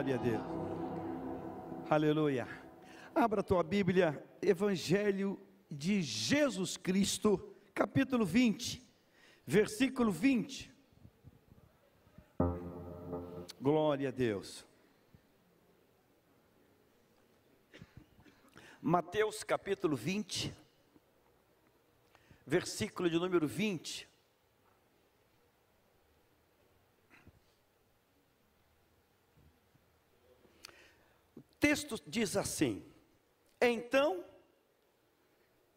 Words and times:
Glória 0.00 0.14
a 0.14 0.18
Deus. 0.18 0.42
Aleluia. 1.90 2.48
Abra 3.14 3.42
a 3.42 3.44
tua 3.44 3.62
Bíblia, 3.62 4.24
Evangelho 4.40 5.38
de 5.70 6.00
Jesus 6.00 6.78
Cristo, 6.78 7.54
capítulo 7.74 8.24
20, 8.24 8.82
versículo 9.46 10.10
20. 10.10 10.72
Glória 13.60 14.08
a 14.08 14.10
Deus. 14.10 14.64
Mateus 18.80 19.44
capítulo 19.44 19.96
20, 19.96 20.56
versículo 22.46 23.10
de 23.10 23.18
número 23.18 23.46
20. 23.46 24.09
Texto 31.60 32.00
diz 32.06 32.36
assim: 32.36 32.82
Então 33.60 34.24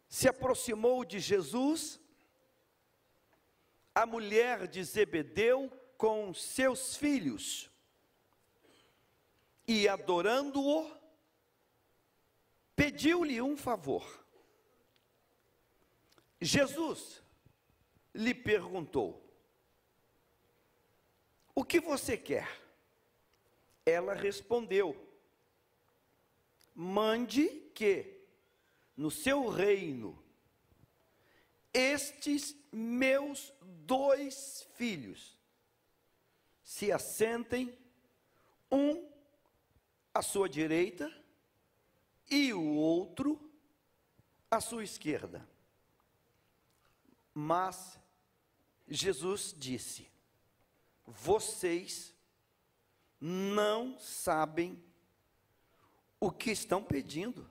se 0.08 0.30
aproximou 0.30 1.04
de 1.04 1.20
Jesus 1.20 2.00
a 3.94 4.06
mulher 4.06 4.68
de 4.68 4.84
Zebedeu 4.84 5.70
com 5.98 6.34
seus 6.34 6.96
filhos, 6.96 7.70
e 9.68 9.88
adorando-o, 9.88 10.92
pediu-lhe 12.76 13.42
um 13.42 13.56
favor. 13.56 14.26
Jesus 16.42 17.22
lhe 18.14 18.34
perguntou: 18.34 19.24
O 21.54 21.64
que 21.64 21.80
você 21.80 22.18
quer? 22.18 22.62
Ela 23.86 24.14
respondeu: 24.14 25.13
Mande 26.76 27.48
que, 27.74 28.22
no 28.96 29.12
seu 29.12 29.48
reino, 29.48 30.22
estes 31.74 32.56
meus 32.72 33.54
dois 33.62 34.68
filhos 34.76 35.40
se 36.64 36.92
assentem, 36.92 37.78
um 38.72 39.08
à 40.14 40.22
sua 40.22 40.50
direita 40.50 41.12
e 42.30 42.54
o 42.54 42.74
outro 42.74 43.40
à 44.50 44.60
sua 44.60 44.84
esquerda. 44.84 45.48
Mas 47.34 48.00
Jesus 48.88 49.54
disse: 49.58 50.08
Vocês 51.06 52.14
não 53.20 53.98
sabem 54.00 54.84
o 56.24 56.32
que 56.32 56.52
estão 56.52 56.82
pedindo. 56.82 57.50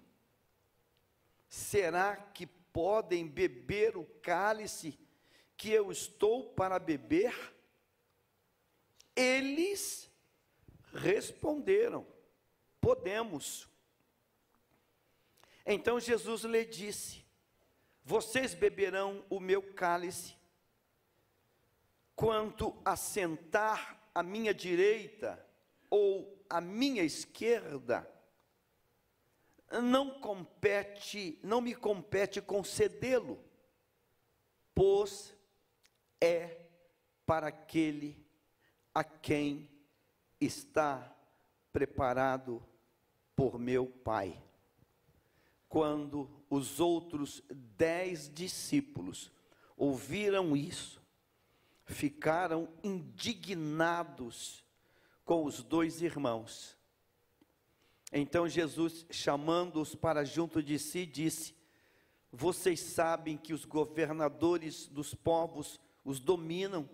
Será 1.47 2.17
que 2.17 2.47
podem 2.47 3.29
beber 3.29 3.99
o 3.99 4.07
cálice 4.23 4.99
que 5.59 5.71
eu 5.71 5.93
estou 5.93 6.55
para 6.55 6.79
beber? 6.79 7.35
Eles 9.15 10.11
responderam: 10.95 12.07
Podemos. 12.81 13.69
Então 15.67 16.01
Jesus 16.01 16.45
lhe 16.45 16.65
disse: 16.65 17.23
Vocês 18.03 18.55
beberão 18.55 19.23
o 19.29 19.39
meu 19.39 19.75
cálice, 19.75 20.35
quanto 22.17 22.75
a 22.83 22.97
sentar 22.97 24.11
à 24.15 24.23
minha 24.23 24.55
direita 24.55 25.47
ou 25.91 26.43
à 26.49 26.59
minha 26.59 27.03
esquerda, 27.03 28.11
não 29.81 30.11
compete, 30.21 31.39
não 31.43 31.61
me 31.61 31.75
compete 31.75 32.41
concedê-lo, 32.41 33.43
pois 34.75 35.35
é 36.21 36.67
para 37.25 37.49
aquele 37.49 38.25
a 38.95 39.03
quem 39.03 39.71
está 40.41 41.17
preparado 41.73 42.63
por 43.35 43.59
meu 43.59 43.87
Pai 43.87 44.43
quando 45.73 46.29
os 46.51 46.81
outros 46.81 47.43
dez 47.51 48.29
discípulos 48.29 49.33
ouviram 49.75 50.55
isso, 50.55 51.01
ficaram 51.87 52.69
indignados 52.85 54.63
com 55.25 55.47
os 55.47 55.63
dois 55.63 56.03
irmãos. 56.03 56.77
Então 58.13 58.47
Jesus, 58.47 59.07
chamando-os 59.11 59.95
para 59.95 60.23
junto 60.25 60.63
de 60.63 60.79
si, 60.79 61.07
disse: 61.07 61.55
Vocês 62.31 62.81
sabem 62.81 63.39
que 63.39 63.55
os 63.55 63.65
governadores 63.65 64.87
dos 64.87 65.15
povos 65.15 65.81
os 66.05 66.21
dominam 66.21 66.89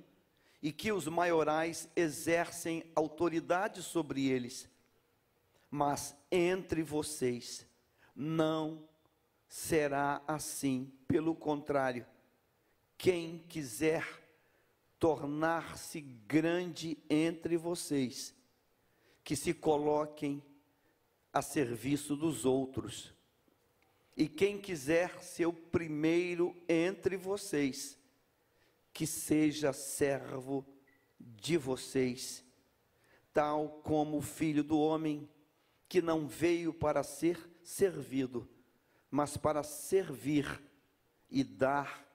e 0.62 0.70
que 0.72 0.92
os 0.92 1.08
maiorais 1.08 1.88
exercem 1.96 2.84
autoridade 2.94 3.82
sobre 3.82 4.26
eles. 4.28 4.70
Mas 5.70 6.16
entre 6.30 6.82
vocês 6.82 7.66
não 8.14 8.88
será 9.48 10.22
assim. 10.26 10.92
Pelo 11.06 11.34
contrário, 11.34 12.06
quem 12.96 13.38
quiser 13.48 14.06
tornar-se 14.98 16.00
grande 16.00 16.98
entre 17.08 17.56
vocês, 17.56 18.34
que 19.22 19.36
se 19.36 19.54
coloquem 19.54 20.42
a 21.32 21.42
serviço 21.42 22.16
dos 22.16 22.44
outros. 22.44 23.12
E 24.16 24.28
quem 24.28 24.60
quiser 24.60 25.22
ser 25.22 25.46
o 25.46 25.52
primeiro 25.52 26.56
entre 26.68 27.16
vocês, 27.16 27.96
que 28.92 29.06
seja 29.06 29.72
servo 29.72 30.66
de 31.18 31.56
vocês, 31.56 32.44
tal 33.32 33.80
como 33.84 34.18
o 34.18 34.22
filho 34.22 34.64
do 34.64 34.78
homem, 34.78 35.28
que 35.88 36.02
não 36.02 36.26
veio 36.26 36.72
para 36.74 37.02
ser 37.02 37.38
servido, 37.62 38.48
mas 39.10 39.36
para 39.36 39.62
servir 39.62 40.60
e 41.30 41.44
dar 41.44 42.06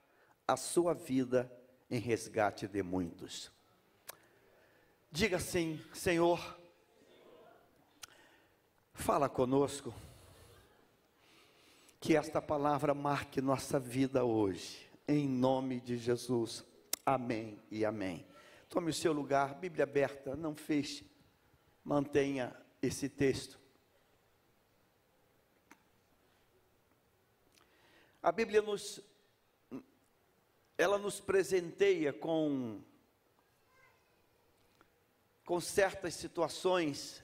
a 0.47 0.57
sua 0.57 0.93
vida 0.93 1.51
em 1.89 1.99
resgate 1.99 2.67
de 2.67 2.83
muitos. 2.83 3.51
Diga 5.11 5.37
assim, 5.37 5.79
Senhor, 5.93 6.59
fala 8.93 9.27
conosco, 9.27 9.93
que 11.99 12.15
esta 12.15 12.41
palavra 12.41 12.93
marque 12.93 13.41
nossa 13.41 13.79
vida 13.79 14.23
hoje, 14.23 14.89
em 15.07 15.27
nome 15.27 15.79
de 15.79 15.97
Jesus. 15.97 16.63
Amém 17.05 17.59
e 17.71 17.85
amém. 17.85 18.25
Tome 18.69 18.91
o 18.91 18.93
seu 18.93 19.13
lugar, 19.13 19.55
Bíblia 19.55 19.83
aberta, 19.83 20.35
não 20.35 20.55
feche, 20.55 21.09
mantenha 21.83 22.55
esse 22.81 23.09
texto. 23.09 23.59
A 28.21 28.31
Bíblia 28.31 28.61
nos 28.61 29.01
ela 30.77 30.97
nos 30.97 31.19
presenteia 31.19 32.11
com 32.11 32.81
com 35.45 35.59
certas 35.59 36.15
situações 36.15 37.23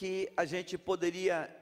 que 0.00 0.32
a 0.34 0.46
gente 0.46 0.78
poderia 0.78 1.54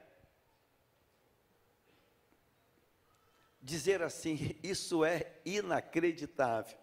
dizer 3.61 4.01
assim, 4.01 4.57
isso 4.63 5.03
é 5.03 5.41
inacreditável. 5.43 6.79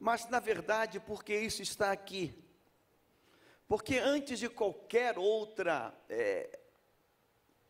Mas 0.00 0.28
na 0.28 0.40
verdade, 0.40 0.98
porque 0.98 1.32
isso 1.32 1.62
está 1.62 1.92
aqui? 1.92 2.34
Porque 3.68 3.98
antes 3.98 4.40
de 4.40 4.48
qualquer 4.48 5.16
outra 5.16 5.94
é, 6.08 6.58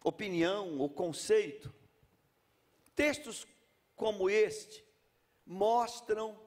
opinião 0.03 0.79
ou 0.79 0.89
conceito. 0.89 1.71
Textos 2.97 3.47
como 3.95 4.31
este 4.31 4.83
mostram 5.45 6.43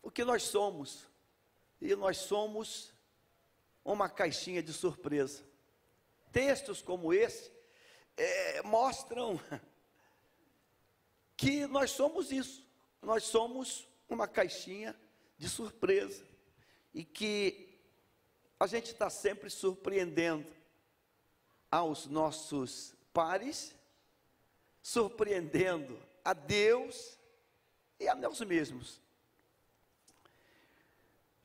o 0.00 0.12
que 0.12 0.24
nós 0.24 0.44
somos, 0.44 1.10
e 1.80 1.96
nós 1.96 2.18
somos 2.18 2.94
uma 3.92 4.08
caixinha 4.08 4.62
de 4.62 4.72
surpresa. 4.72 5.44
Textos 6.32 6.80
como 6.80 7.12
esse 7.12 7.50
é, 8.16 8.62
mostram 8.62 9.40
que 11.36 11.66
nós 11.66 11.90
somos 11.90 12.30
isso, 12.30 12.64
nós 13.00 13.24
somos 13.24 13.88
uma 14.08 14.28
caixinha 14.28 14.94
de 15.38 15.48
surpresa, 15.48 16.24
e 16.92 17.04
que 17.04 17.78
a 18.58 18.66
gente 18.66 18.92
está 18.92 19.08
sempre 19.08 19.48
surpreendendo 19.48 20.52
aos 21.70 22.06
nossos 22.06 22.94
pares, 23.12 23.74
surpreendendo 24.82 25.98
a 26.24 26.34
Deus 26.34 27.18
e 27.98 28.06
a 28.06 28.14
nós 28.14 28.40
mesmos. 28.40 29.00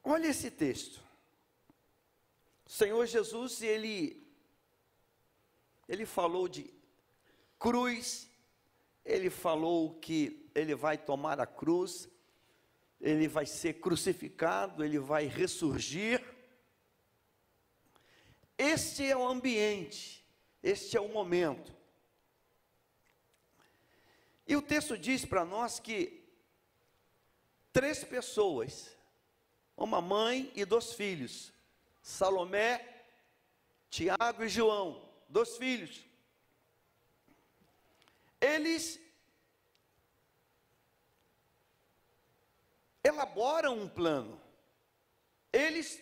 Olha 0.03 0.27
esse 0.27 0.51
texto. 0.51 1.04
Senhor 2.65 3.05
Jesus, 3.05 3.61
ele, 3.61 4.25
ele 5.87 6.05
falou 6.05 6.47
de 6.47 6.73
cruz, 7.59 8.29
ele 9.03 9.29
falou 9.29 9.93
que 9.99 10.49
ele 10.55 10.73
vai 10.73 10.97
tomar 10.97 11.39
a 11.39 11.45
cruz, 11.45 12.09
ele 12.99 13.27
vai 13.27 13.45
ser 13.45 13.73
crucificado, 13.75 14.83
ele 14.83 14.97
vai 14.97 15.27
ressurgir. 15.27 16.23
Este 18.57 19.05
é 19.05 19.15
o 19.15 19.27
ambiente, 19.27 20.25
este 20.63 20.97
é 20.97 21.01
o 21.01 21.09
momento. 21.09 21.75
E 24.47 24.55
o 24.55 24.61
texto 24.61 24.97
diz 24.97 25.25
para 25.25 25.43
nós 25.43 25.79
que 25.79 26.23
três 27.73 28.03
pessoas, 28.03 28.95
uma 29.75 30.01
mãe 30.01 30.51
e 30.55 30.63
dois 30.65 30.93
filhos, 30.93 31.51
Salomé, 32.05 32.87
Tiago 33.89 34.43
e 34.43 34.47
João, 34.47 35.09
dois 35.27 35.57
filhos, 35.57 36.05
eles 38.39 38.99
elaboram 43.03 43.79
um 43.79 43.89
plano, 43.89 44.39
eles 45.51 45.99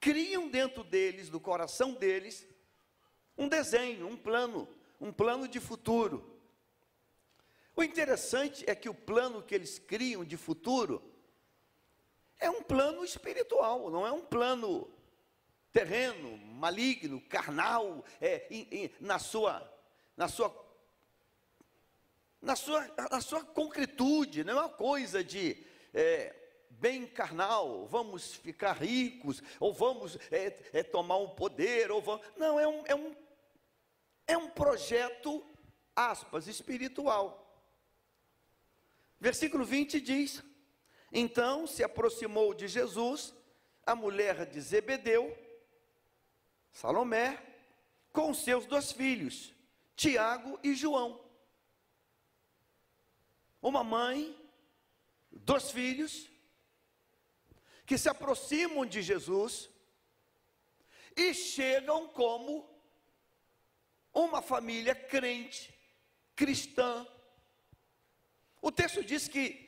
criam 0.00 0.48
dentro 0.48 0.82
deles, 0.82 1.30
do 1.30 1.38
coração 1.38 1.94
deles, 1.94 2.44
um 3.36 3.48
desenho, 3.48 4.08
um 4.08 4.16
plano, 4.16 4.68
um 5.00 5.12
plano 5.12 5.46
de 5.46 5.60
futuro. 5.60 6.40
O 7.76 7.84
interessante 7.84 8.64
é 8.68 8.74
que 8.74 8.88
o 8.88 8.94
plano 8.94 9.44
que 9.44 9.54
eles 9.54 9.78
criam 9.78 10.24
de 10.24 10.36
futuro 10.36 11.07
é 12.38 12.50
um 12.50 12.62
plano 12.62 13.04
espiritual, 13.04 13.90
não 13.90 14.06
é 14.06 14.12
um 14.12 14.24
plano 14.24 14.88
terreno, 15.72 16.36
maligno, 16.36 17.20
carnal, 17.22 18.04
é, 18.20 18.46
em, 18.50 18.66
em, 18.70 18.90
na 19.00 19.18
sua, 19.18 19.62
na 20.16 20.28
sua, 20.28 20.66
na 22.40 22.56
sua, 22.56 22.86
na 23.10 23.20
sua 23.20 23.44
concretude, 23.44 24.44
não 24.44 24.54
é 24.54 24.62
uma 24.62 24.68
coisa 24.68 25.22
de 25.22 25.64
é, 25.92 26.34
bem 26.70 27.06
carnal, 27.06 27.86
vamos 27.86 28.34
ficar 28.34 28.72
ricos, 28.72 29.42
ou 29.58 29.72
vamos 29.72 30.16
é, 30.30 30.56
é, 30.72 30.82
tomar 30.82 31.16
um 31.16 31.30
poder, 31.30 31.90
ou 31.90 32.00
vamos, 32.00 32.26
não, 32.36 32.58
é 32.58 32.66
um, 32.66 32.82
é 32.86 32.94
um, 32.94 33.16
é 34.26 34.36
um 34.36 34.48
projeto, 34.48 35.44
aspas, 35.94 36.46
espiritual. 36.46 37.44
Versículo 39.20 39.64
20 39.64 40.00
diz: 40.00 40.42
Então 41.12 41.66
se 41.66 41.82
aproximou 41.82 42.52
de 42.52 42.68
Jesus 42.68 43.34
a 43.84 43.94
mulher 43.94 44.46
de 44.46 44.60
Zebedeu, 44.60 45.36
Salomé, 46.72 47.42
com 48.12 48.34
seus 48.34 48.66
dois 48.66 48.92
filhos, 48.92 49.52
Tiago 49.96 50.58
e 50.62 50.74
João. 50.74 51.24
Uma 53.60 53.82
mãe, 53.82 54.36
dois 55.30 55.70
filhos, 55.70 56.28
que 57.86 57.96
se 57.96 58.08
aproximam 58.08 58.84
de 58.84 59.00
Jesus 59.00 59.70
e 61.16 61.32
chegam 61.32 62.06
como 62.08 62.68
uma 64.12 64.42
família 64.42 64.94
crente, 64.94 65.72
cristã, 66.36 67.06
o 68.60 68.70
texto 68.70 69.04
diz 69.04 69.28
que 69.28 69.67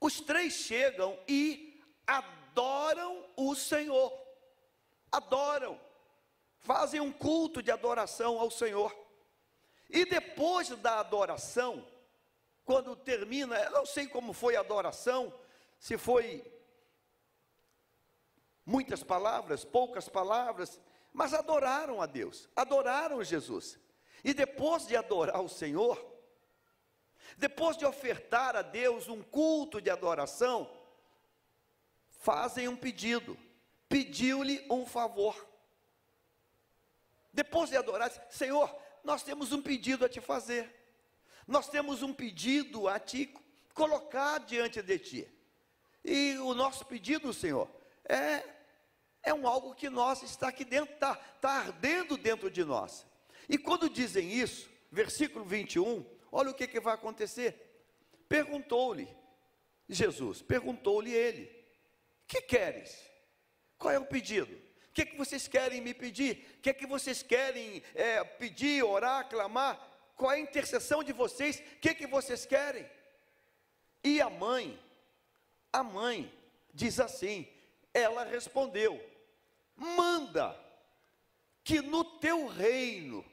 os 0.00 0.20
três 0.20 0.52
chegam 0.52 1.18
e 1.26 1.82
adoram 2.06 3.24
o 3.36 3.54
Senhor. 3.54 4.12
Adoram. 5.10 5.80
Fazem 6.60 7.00
um 7.00 7.12
culto 7.12 7.62
de 7.62 7.70
adoração 7.70 8.38
ao 8.38 8.50
Senhor. 8.50 8.94
E 9.88 10.04
depois 10.04 10.68
da 10.68 11.00
adoração, 11.00 11.86
quando 12.64 12.94
termina, 12.94 13.56
eu 13.56 13.70
não 13.70 13.86
sei 13.86 14.06
como 14.06 14.32
foi 14.32 14.54
a 14.54 14.60
adoração, 14.60 15.32
se 15.78 15.96
foi 15.96 16.44
muitas 18.64 19.02
palavras, 19.02 19.64
poucas 19.64 20.08
palavras, 20.08 20.78
mas 21.12 21.32
adoraram 21.32 22.02
a 22.02 22.06
Deus, 22.06 22.48
adoraram 22.54 23.24
Jesus. 23.24 23.78
E 24.22 24.34
depois 24.34 24.86
de 24.86 24.94
adorar 24.94 25.40
o 25.40 25.48
Senhor, 25.48 26.17
depois 27.36 27.76
de 27.76 27.84
ofertar 27.84 28.56
a 28.56 28.62
Deus 28.62 29.08
um 29.08 29.22
culto 29.22 29.80
de 29.80 29.90
adoração, 29.90 30.70
fazem 32.20 32.68
um 32.68 32.76
pedido. 32.76 33.38
Pediu-lhe 33.88 34.66
um 34.70 34.84
favor. 34.84 35.46
Depois 37.32 37.70
de 37.70 37.76
adorar, 37.76 38.10
Senhor, 38.30 38.74
nós 39.04 39.22
temos 39.22 39.52
um 39.52 39.62
pedido 39.62 40.04
a 40.04 40.08
te 40.08 40.20
fazer. 40.20 40.74
Nós 41.46 41.68
temos 41.68 42.02
um 42.02 42.12
pedido 42.12 42.88
a 42.88 42.98
te 42.98 43.32
colocar 43.72 44.38
diante 44.40 44.82
de 44.82 44.98
ti. 44.98 45.28
E 46.04 46.36
o 46.38 46.54
nosso 46.54 46.84
pedido, 46.84 47.32
Senhor, 47.32 47.70
é, 48.04 48.44
é 49.22 49.32
um 49.32 49.46
algo 49.46 49.74
que 49.74 49.88
nós 49.88 50.22
está 50.22 50.48
aqui 50.48 50.64
dentro, 50.64 50.94
está 50.94 51.14
tá 51.14 51.50
ardendo 51.52 52.16
dentro 52.16 52.50
de 52.50 52.64
nós. 52.64 53.06
E 53.48 53.56
quando 53.56 53.88
dizem 53.88 54.30
isso, 54.30 54.68
versículo 54.90 55.44
21, 55.44 56.04
Olha 56.30 56.50
o 56.50 56.54
que, 56.54 56.66
que 56.66 56.80
vai 56.80 56.94
acontecer. 56.94 57.84
Perguntou-lhe, 58.28 59.08
Jesus, 59.88 60.42
perguntou-lhe 60.42 61.12
ele: 61.12 61.50
Que 62.26 62.42
queres? 62.42 63.08
Qual 63.78 63.92
é 63.92 63.98
o 63.98 64.06
pedido? 64.06 64.52
O 64.52 64.92
que, 64.92 65.06
que 65.06 65.16
vocês 65.16 65.46
querem 65.46 65.80
me 65.80 65.94
pedir? 65.94 66.56
O 66.58 66.60
que, 66.60 66.74
que 66.74 66.86
vocês 66.86 67.22
querem 67.22 67.82
é, 67.94 68.22
pedir, 68.24 68.82
orar, 68.82 69.28
clamar? 69.28 69.78
Qual 70.16 70.32
é 70.32 70.36
a 70.36 70.40
intercessão 70.40 71.04
de 71.04 71.12
vocês? 71.12 71.60
O 71.60 71.76
que, 71.80 71.94
que 71.94 72.06
vocês 72.06 72.44
querem? 72.44 72.84
E 74.02 74.20
a 74.20 74.28
mãe, 74.28 74.78
a 75.72 75.82
mãe 75.82 76.32
diz 76.74 76.98
assim: 76.98 77.46
ela 77.94 78.24
respondeu: 78.24 79.00
manda 79.76 80.58
que 81.62 81.80
no 81.80 82.04
teu 82.04 82.46
reino 82.46 83.24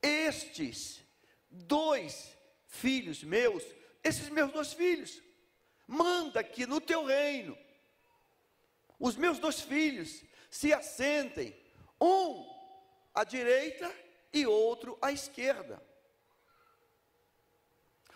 estes 0.00 1.02
dois 1.50 2.36
filhos 2.66 3.22
meus, 3.22 3.64
esses 4.02 4.28
meus 4.28 4.52
dois 4.52 4.72
filhos, 4.72 5.22
manda 5.86 6.42
que 6.44 6.66
no 6.66 6.80
teu 6.80 7.04
reino, 7.04 7.56
os 8.98 9.16
meus 9.16 9.38
dois 9.38 9.60
filhos 9.60 10.22
se 10.50 10.72
assentem, 10.72 11.56
um 12.00 12.46
à 13.14 13.24
direita 13.24 13.92
e 14.32 14.46
outro 14.46 14.98
à 15.00 15.10
esquerda. 15.10 15.82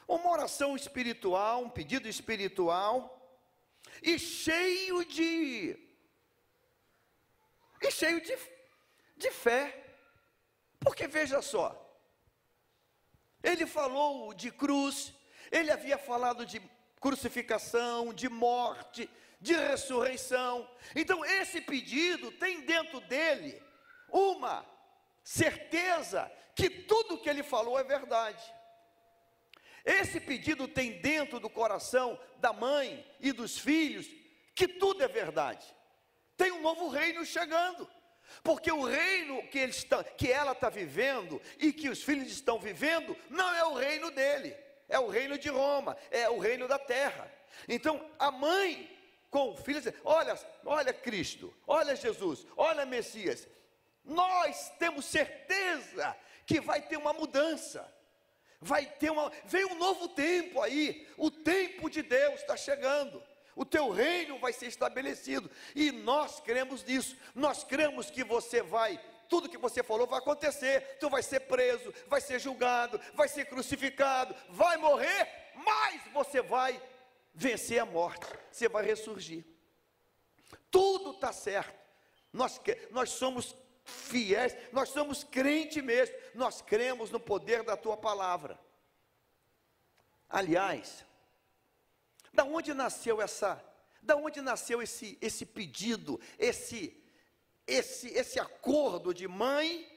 Uma 0.07 0.31
oração 0.31 0.77
espiritual, 0.77 1.65
um 1.65 1.71
pedido 1.71 2.09
espiritual, 2.09 3.19
e 4.03 4.19
cheio 4.19 5.05
de, 5.05 5.77
e 7.81 7.91
cheio 7.91 8.21
de, 8.21 8.37
de 9.17 9.31
fé, 9.31 9.85
porque 10.81 11.07
veja 11.07 11.41
só, 11.41 11.82
ele 13.43 13.67
falou 13.67 14.33
de 14.33 14.51
cruz, 14.51 15.13
ele 15.51 15.71
havia 15.71 15.99
falado 15.99 16.47
de 16.47 16.61
crucificação, 17.01 18.15
de 18.15 18.29
morte, 18.29 19.11
de 19.41 19.55
ressurreição. 19.55 20.69
Então, 20.95 21.25
esse 21.25 21.61
pedido 21.61 22.31
tem 22.33 22.61
dentro 22.61 23.01
dele 23.01 23.61
uma 24.09 24.65
certeza 25.25 26.31
que 26.55 26.71
tudo 26.71 27.19
que 27.19 27.29
ele 27.29 27.43
falou 27.43 27.79
é 27.79 27.83
verdade. 27.83 28.43
Esse 29.85 30.21
pedido 30.21 30.69
tem 30.69 31.01
dentro 31.01 31.41
do 31.41 31.51
coração 31.51 32.19
da 32.39 32.53
mãe 32.53 33.05
e 33.19 33.33
dos 33.33 33.59
filhos 33.59 34.07
que 34.55 34.69
tudo 34.69 35.03
é 35.03 35.09
verdade. 35.09 35.67
Tem 36.37 36.53
um 36.53 36.63
novo 36.63 36.89
reino 36.89 37.25
chegando. 37.25 37.89
Porque 38.43 38.71
o 38.73 38.85
reino 38.85 39.47
que, 39.49 39.59
ele 39.59 39.71
está, 39.71 40.03
que 40.03 40.31
ela 40.31 40.53
está 40.53 40.69
vivendo 40.69 41.41
e 41.59 41.73
que 41.73 41.89
os 41.89 42.03
filhos 42.03 42.31
estão 42.31 42.59
vivendo, 42.59 43.17
não 43.29 43.55
é 43.55 43.65
o 43.65 43.75
reino 43.75 44.11
dele, 44.11 44.57
é 44.89 44.99
o 44.99 45.09
reino 45.09 45.39
de 45.39 45.49
Roma, 45.49 45.97
é 46.11 46.29
o 46.29 46.39
reino 46.39 46.67
da 46.67 46.79
terra. 46.79 47.31
Então 47.69 48.05
a 48.19 48.31
mãe 48.31 48.91
com 49.31 49.51
o 49.51 49.57
filho 49.57 49.81
Olha, 50.05 50.39
olha 50.65 50.93
Cristo, 50.93 51.55
olha 51.67 51.97
Jesus, 51.97 52.47
olha 52.57 52.85
Messias, 52.85 53.49
nós 54.05 54.71
temos 54.79 55.07
certeza 55.07 56.17
que 56.47 56.61
vai 56.61 56.83
ter 56.83 56.97
uma 56.97 57.13
mudança. 57.13 57.91
Vai 58.61 58.87
ter 58.87 59.11
uma, 59.11 59.33
vem 59.45 59.65
um 59.65 59.75
novo 59.75 60.09
tempo 60.09 60.61
aí, 60.61 61.09
o 61.17 61.31
tempo 61.31 61.91
de 61.91 62.01
Deus 62.01 62.41
está 62.41 62.57
chegando 62.57 63.21
o 63.55 63.65
teu 63.65 63.91
reino 63.91 64.39
vai 64.39 64.53
ser 64.53 64.67
estabelecido, 64.67 65.51
e 65.75 65.91
nós 65.93 66.41
cremos 66.41 66.83
nisso, 66.85 67.17
nós 67.35 67.65
cremos 67.65 68.11
que 68.11 68.25
você 68.25 68.63
vai, 68.63 69.01
tudo 69.29 69.49
que 69.49 69.59
você 69.59 69.83
falou 69.83 70.07
vai 70.07 70.19
acontecer, 70.19 70.99
tu 70.99 71.09
vai 71.11 71.23
ser 71.23 71.41
preso, 71.41 71.93
vai 72.07 72.21
ser 72.21 72.39
julgado, 72.39 73.01
vai 73.15 73.29
ser 73.29 73.47
crucificado, 73.47 74.35
vai 74.49 74.77
morrer, 74.77 75.53
mas 75.55 76.03
você 76.13 76.41
vai 76.41 76.83
vencer 77.35 77.79
a 77.79 77.87
morte, 77.87 78.27
você 78.51 78.69
vai 78.69 78.85
ressurgir. 78.85 79.45
Tudo 80.71 81.13
está 81.13 81.33
certo. 81.33 81.81
Nós, 82.33 82.61
nós 82.91 83.11
somos 83.11 83.55
fiéis, 83.85 84.57
nós 84.73 84.89
somos 84.89 85.23
crente 85.23 85.83
mesmo, 85.83 86.17
nós 86.35 86.63
cremos 86.63 87.11
no 87.11 87.21
poder 87.21 87.63
da 87.63 87.77
tua 87.77 87.97
palavra. 87.97 88.59
Aliás, 90.29 91.05
da 92.33 92.45
onde 92.45 92.73
nasceu 92.73 93.21
essa, 93.21 93.63
da 94.03 94.17
onde 94.17 94.41
nasceu 94.41 94.83
esse, 94.83 95.19
esse 95.21 95.45
pedido, 95.45 96.21
esse, 96.39 96.97
esse, 97.67 98.09
esse 98.09 98.41
acordo 98.41 99.13
de 99.13 99.29
mãe, 99.29 99.89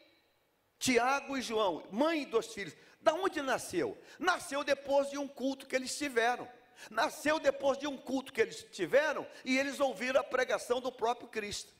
Tiago 0.77 1.37
e 1.37 1.41
João, 1.41 1.87
mãe 1.91 2.23
e 2.23 2.25
dois 2.25 2.47
filhos? 2.47 2.75
Da 3.01 3.13
onde 3.13 3.41
nasceu? 3.41 3.97
Nasceu 4.19 4.63
depois 4.63 5.09
de 5.09 5.17
um 5.17 5.27
culto 5.27 5.65
que 5.65 5.75
eles 5.75 5.97
tiveram. 5.97 6.47
Nasceu 6.89 7.39
depois 7.39 7.77
de 7.77 7.87
um 7.87 7.97
culto 7.97 8.33
que 8.33 8.41
eles 8.41 8.63
tiveram 8.71 9.25
e 9.45 9.57
eles 9.57 9.79
ouviram 9.79 10.19
a 10.19 10.23
pregação 10.23 10.81
do 10.81 10.91
próprio 10.91 11.27
Cristo. 11.29 11.73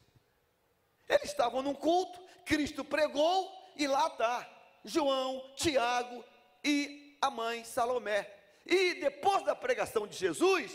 Eles 1.08 1.26
estavam 1.26 1.62
num 1.62 1.74
culto, 1.74 2.20
Cristo 2.46 2.84
pregou 2.84 3.52
e 3.76 3.88
lá 3.88 4.08
está 4.08 4.50
João, 4.84 5.52
Tiago 5.56 6.24
e 6.64 7.18
a 7.22 7.30
mãe 7.30 7.64
Salomé. 7.64 8.35
E 8.66 8.96
depois 8.96 9.44
da 9.44 9.56
pregação 9.56 10.08
de 10.08 10.18
Jesus, 10.18 10.72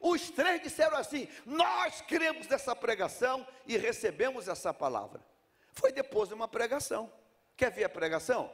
os 0.00 0.30
três 0.30 0.62
disseram 0.62 0.96
assim: 0.96 1.28
Nós 1.44 2.00
cremos 2.00 2.46
nessa 2.48 2.74
pregação 2.74 3.46
e 3.66 3.76
recebemos 3.76 4.48
essa 4.48 4.72
palavra. 4.72 5.20
Foi 5.72 5.92
depois 5.92 6.28
de 6.28 6.34
uma 6.34 6.48
pregação. 6.48 7.12
Quer 7.56 7.70
ver 7.70 7.84
a 7.84 7.88
pregação? 7.88 8.52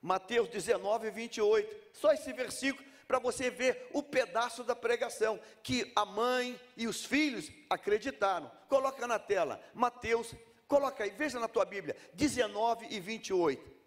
Mateus 0.00 0.48
19, 0.48 1.10
28. 1.10 1.96
Só 1.98 2.12
esse 2.12 2.32
versículo 2.32 2.86
para 3.06 3.18
você 3.18 3.50
ver 3.50 3.88
o 3.94 4.02
pedaço 4.02 4.62
da 4.62 4.76
pregação 4.76 5.40
que 5.62 5.90
a 5.96 6.04
mãe 6.04 6.60
e 6.76 6.86
os 6.86 7.04
filhos 7.06 7.50
acreditaram. 7.70 8.50
Coloca 8.68 9.06
na 9.06 9.18
tela, 9.18 9.58
Mateus, 9.72 10.34
coloca 10.68 11.04
aí, 11.04 11.10
veja 11.10 11.40
na 11.40 11.48
tua 11.48 11.64
Bíblia, 11.64 11.96
19 12.12 12.86
e 12.90 13.00
28. 13.00 13.78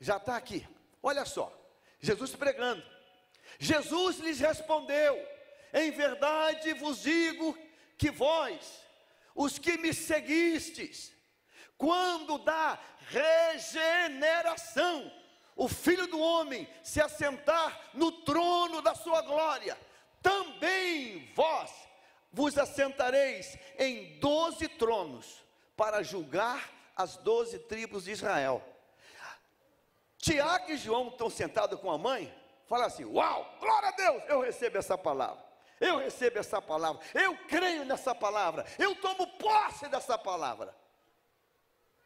Já 0.00 0.16
está 0.16 0.36
aqui. 0.36 0.66
Olha 1.02 1.26
só, 1.26 1.52
Jesus 2.00 2.34
pregando. 2.34 2.82
Jesus 3.58 4.18
lhes 4.18 4.38
respondeu: 4.38 5.18
Em 5.72 5.90
verdade 5.90 6.72
vos 6.74 7.02
digo 7.02 7.56
que 7.96 8.10
vós, 8.10 8.84
os 9.34 9.58
que 9.58 9.76
me 9.76 9.92
seguistes, 9.92 11.12
quando 11.76 12.38
dá 12.38 12.78
regeneração, 13.08 15.12
o 15.56 15.68
filho 15.68 16.06
do 16.06 16.20
homem 16.20 16.68
se 16.82 17.00
assentar 17.00 17.90
no 17.94 18.12
trono 18.22 18.80
da 18.80 18.94
sua 18.94 19.22
glória, 19.22 19.76
também 20.22 21.32
vós 21.34 21.70
vos 22.32 22.56
assentareis 22.58 23.58
em 23.78 24.18
doze 24.20 24.68
tronos 24.68 25.44
para 25.76 26.02
julgar 26.02 26.70
as 26.94 27.16
doze 27.16 27.58
tribos 27.60 28.04
de 28.04 28.12
Israel. 28.12 28.62
Tiago 30.18 30.70
e 30.70 30.76
João 30.76 31.08
estão 31.08 31.30
sentados 31.30 31.80
com 31.80 31.90
a 31.90 31.96
mãe, 31.96 32.32
fala 32.66 32.86
assim: 32.86 33.04
Uau, 33.04 33.56
glória 33.60 33.88
a 33.88 33.92
Deus, 33.92 34.22
eu 34.28 34.40
recebo 34.40 34.76
essa 34.78 34.98
palavra. 34.98 35.46
Eu 35.80 35.98
recebo 35.98 36.40
essa 36.40 36.60
palavra, 36.60 37.00
eu 37.14 37.36
creio 37.46 37.84
nessa 37.84 38.12
palavra, 38.12 38.66
eu 38.80 38.96
tomo 38.96 39.28
posse 39.38 39.86
dessa 39.88 40.18
palavra. 40.18 40.74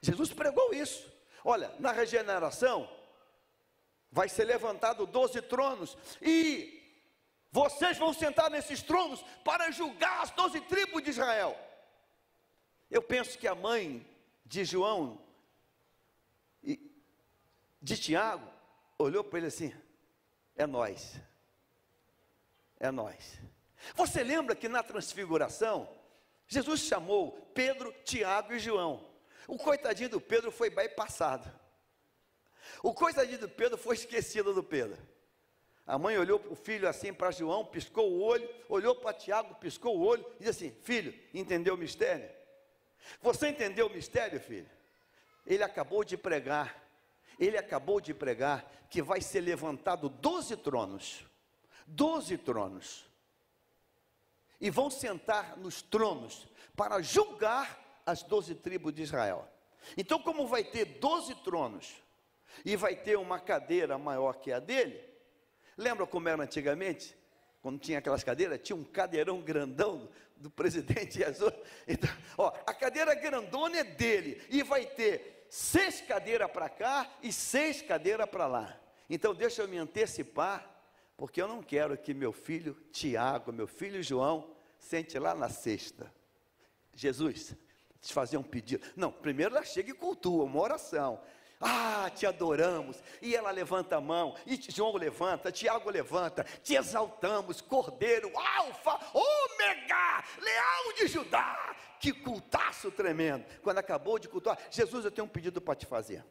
Jesus 0.02 0.30
pregou 0.30 0.74
isso. 0.74 1.10
Olha, 1.42 1.74
na 1.78 1.90
regeneração, 1.90 2.86
vai 4.10 4.28
ser 4.28 4.44
levantado 4.44 5.06
doze 5.06 5.40
tronos, 5.40 5.96
e 6.20 6.82
vocês 7.50 7.96
vão 7.96 8.12
sentar 8.12 8.50
nesses 8.50 8.82
tronos 8.82 9.24
para 9.42 9.70
julgar 9.70 10.22
as 10.22 10.30
doze 10.32 10.60
tribos 10.60 11.02
de 11.02 11.08
Israel. 11.10 11.58
Eu 12.90 13.02
penso 13.02 13.38
que 13.38 13.48
a 13.48 13.54
mãe 13.54 14.06
de 14.44 14.66
João 14.66 15.18
de 17.82 17.98
Tiago 17.98 18.48
olhou 18.96 19.24
para 19.24 19.40
ele 19.40 19.48
assim: 19.48 19.74
é 20.56 20.66
nós, 20.66 21.20
é 22.78 22.90
nós. 22.90 23.40
Você 23.96 24.22
lembra 24.22 24.54
que 24.54 24.68
na 24.68 24.82
transfiguração, 24.82 25.88
Jesus 26.46 26.82
chamou 26.82 27.32
Pedro, 27.52 27.92
Tiago 28.04 28.52
e 28.52 28.58
João. 28.58 29.10
O 29.48 29.58
coitadinho 29.58 30.08
do 30.08 30.20
Pedro 30.20 30.52
foi 30.52 30.70
bypassado. 30.70 31.50
O 32.82 32.94
coitadinho 32.94 33.40
do 33.40 33.48
Pedro 33.48 33.76
foi 33.76 33.96
esquecido 33.96 34.54
do 34.54 34.62
Pedro. 34.62 34.96
A 35.84 35.98
mãe 35.98 36.16
olhou 36.16 36.38
para 36.38 36.52
o 36.52 36.54
filho 36.54 36.88
assim 36.88 37.12
para 37.12 37.32
João, 37.32 37.64
piscou 37.64 38.12
o 38.12 38.20
olho, 38.20 38.48
olhou 38.68 38.94
para 38.94 39.12
Tiago, 39.12 39.56
piscou 39.56 39.98
o 39.98 40.04
olho 40.04 40.24
e 40.38 40.44
disse 40.44 40.66
assim: 40.66 40.70
Filho, 40.82 41.12
entendeu 41.34 41.74
o 41.74 41.78
mistério? 41.78 42.30
Você 43.20 43.48
entendeu 43.48 43.88
o 43.88 43.90
mistério, 43.90 44.38
filho? 44.38 44.70
Ele 45.44 45.64
acabou 45.64 46.04
de 46.04 46.16
pregar, 46.16 46.81
ele 47.38 47.56
acabou 47.58 48.00
de 48.00 48.12
pregar 48.14 48.70
que 48.88 49.02
vai 49.02 49.20
ser 49.20 49.40
levantado 49.40 50.08
doze 50.08 50.56
tronos, 50.56 51.24
doze 51.86 52.36
tronos, 52.38 53.04
e 54.60 54.70
vão 54.70 54.90
sentar 54.90 55.56
nos 55.56 55.82
tronos 55.82 56.46
para 56.76 57.02
julgar 57.02 58.02
as 58.06 58.22
doze 58.22 58.54
tribos 58.54 58.92
de 58.92 59.02
Israel. 59.02 59.48
Então, 59.96 60.20
como 60.20 60.46
vai 60.46 60.62
ter 60.62 60.84
doze 60.84 61.34
tronos, 61.36 62.02
e 62.64 62.76
vai 62.76 62.94
ter 62.94 63.16
uma 63.16 63.40
cadeira 63.40 63.96
maior 63.98 64.34
que 64.34 64.52
a 64.52 64.58
dele. 64.58 65.00
Lembra 65.76 66.06
como 66.06 66.28
era 66.28 66.42
antigamente? 66.42 67.16
Quando 67.60 67.78
tinha 67.78 67.98
aquelas 67.98 68.24
cadeiras, 68.24 68.60
tinha 68.62 68.76
um 68.76 68.84
cadeirão 68.84 69.40
grandão 69.40 70.08
do 70.36 70.50
presidente 70.50 71.18
Jesus. 71.18 71.52
Então, 71.86 72.10
ó, 72.36 72.52
a 72.66 72.74
cadeira 72.74 73.14
grandona 73.14 73.78
é 73.78 73.84
dele 73.84 74.42
e 74.50 74.62
vai 74.62 74.84
ter 74.86 75.41
seis 75.52 76.00
cadeiras 76.00 76.50
para 76.50 76.66
cá 76.66 77.06
e 77.22 77.30
seis 77.30 77.82
cadeiras 77.82 78.26
para 78.26 78.46
lá. 78.46 78.74
Então 79.10 79.34
deixa 79.34 79.60
eu 79.60 79.68
me 79.68 79.76
antecipar, 79.76 80.66
porque 81.14 81.42
eu 81.42 81.46
não 81.46 81.62
quero 81.62 81.94
que 81.98 82.14
meu 82.14 82.32
filho 82.32 82.72
Tiago, 82.90 83.52
meu 83.52 83.66
filho 83.66 84.02
João, 84.02 84.56
sente 84.78 85.18
lá 85.18 85.34
na 85.34 85.50
sexta. 85.50 86.10
Jesus, 86.94 87.54
te 88.00 88.14
fazer 88.14 88.38
um 88.38 88.42
pedido. 88.42 88.82
Não, 88.96 89.12
primeiro 89.12 89.54
ela 89.54 89.62
chega 89.62 89.90
e 89.90 89.94
cultua, 89.94 90.44
uma 90.44 90.58
oração. 90.58 91.20
Ah, 91.60 92.10
te 92.16 92.24
adoramos. 92.24 93.02
E 93.20 93.36
ela 93.36 93.50
levanta 93.50 93.96
a 93.96 94.00
mão, 94.00 94.34
e 94.46 94.58
João 94.70 94.96
levanta, 94.96 95.52
Tiago 95.52 95.90
levanta, 95.90 96.44
te 96.62 96.76
exaltamos, 96.76 97.60
Cordeiro, 97.60 98.32
Alfa, 98.34 98.98
Ômega, 99.12 100.24
Leão 100.40 100.94
de 100.96 101.08
Judá. 101.08 101.76
Que 102.02 102.12
cultaço 102.12 102.90
tremendo. 102.90 103.44
Quando 103.62 103.78
acabou 103.78 104.18
de 104.18 104.28
cultuar, 104.28 104.58
Jesus, 104.72 105.04
eu 105.04 105.10
tenho 105.12 105.24
um 105.24 105.30
pedido 105.30 105.60
para 105.60 105.76
te 105.76 105.86
fazer. 105.86 106.24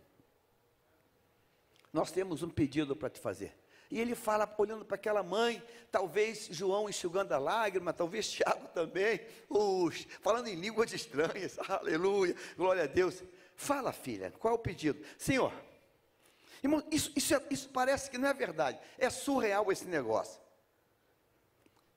Nós 1.94 2.12
temos 2.12 2.44
um 2.44 2.50
pedido 2.50 2.94
para 2.94 3.10
te 3.10 3.22
fazer. 3.22 3.58
E 3.90 3.98
ele 3.98 4.14
fala, 4.14 4.54
olhando 4.58 4.84
para 4.84 4.96
aquela 4.96 5.24
mãe, 5.24 5.64
talvez 5.90 6.50
João 6.52 6.90
enxugando 6.90 7.32
a 7.32 7.38
lágrima, 7.38 7.94
talvez 7.94 8.30
Tiago 8.30 8.68
também, 8.74 9.22
os, 9.48 10.06
falando 10.20 10.48
em 10.48 10.56
línguas 10.56 10.92
estranhas, 10.92 11.58
aleluia, 11.66 12.36
glória 12.58 12.84
a 12.84 12.88
Deus. 12.88 13.24
Fala, 13.56 13.94
filha, 13.94 14.34
qual 14.40 14.54
é 14.54 14.58
o 14.58 14.60
pedido? 14.60 15.02
Senhor, 15.18 15.54
irmão, 16.62 16.84
isso, 16.92 17.14
isso, 17.16 17.34
é, 17.34 17.42
isso 17.50 17.70
parece 17.70 18.12
que 18.12 18.18
não 18.18 18.28
é 18.28 18.34
verdade, 18.34 18.78
é 18.98 19.10
surreal 19.10 19.72
esse 19.72 19.86
negócio. 19.86 20.42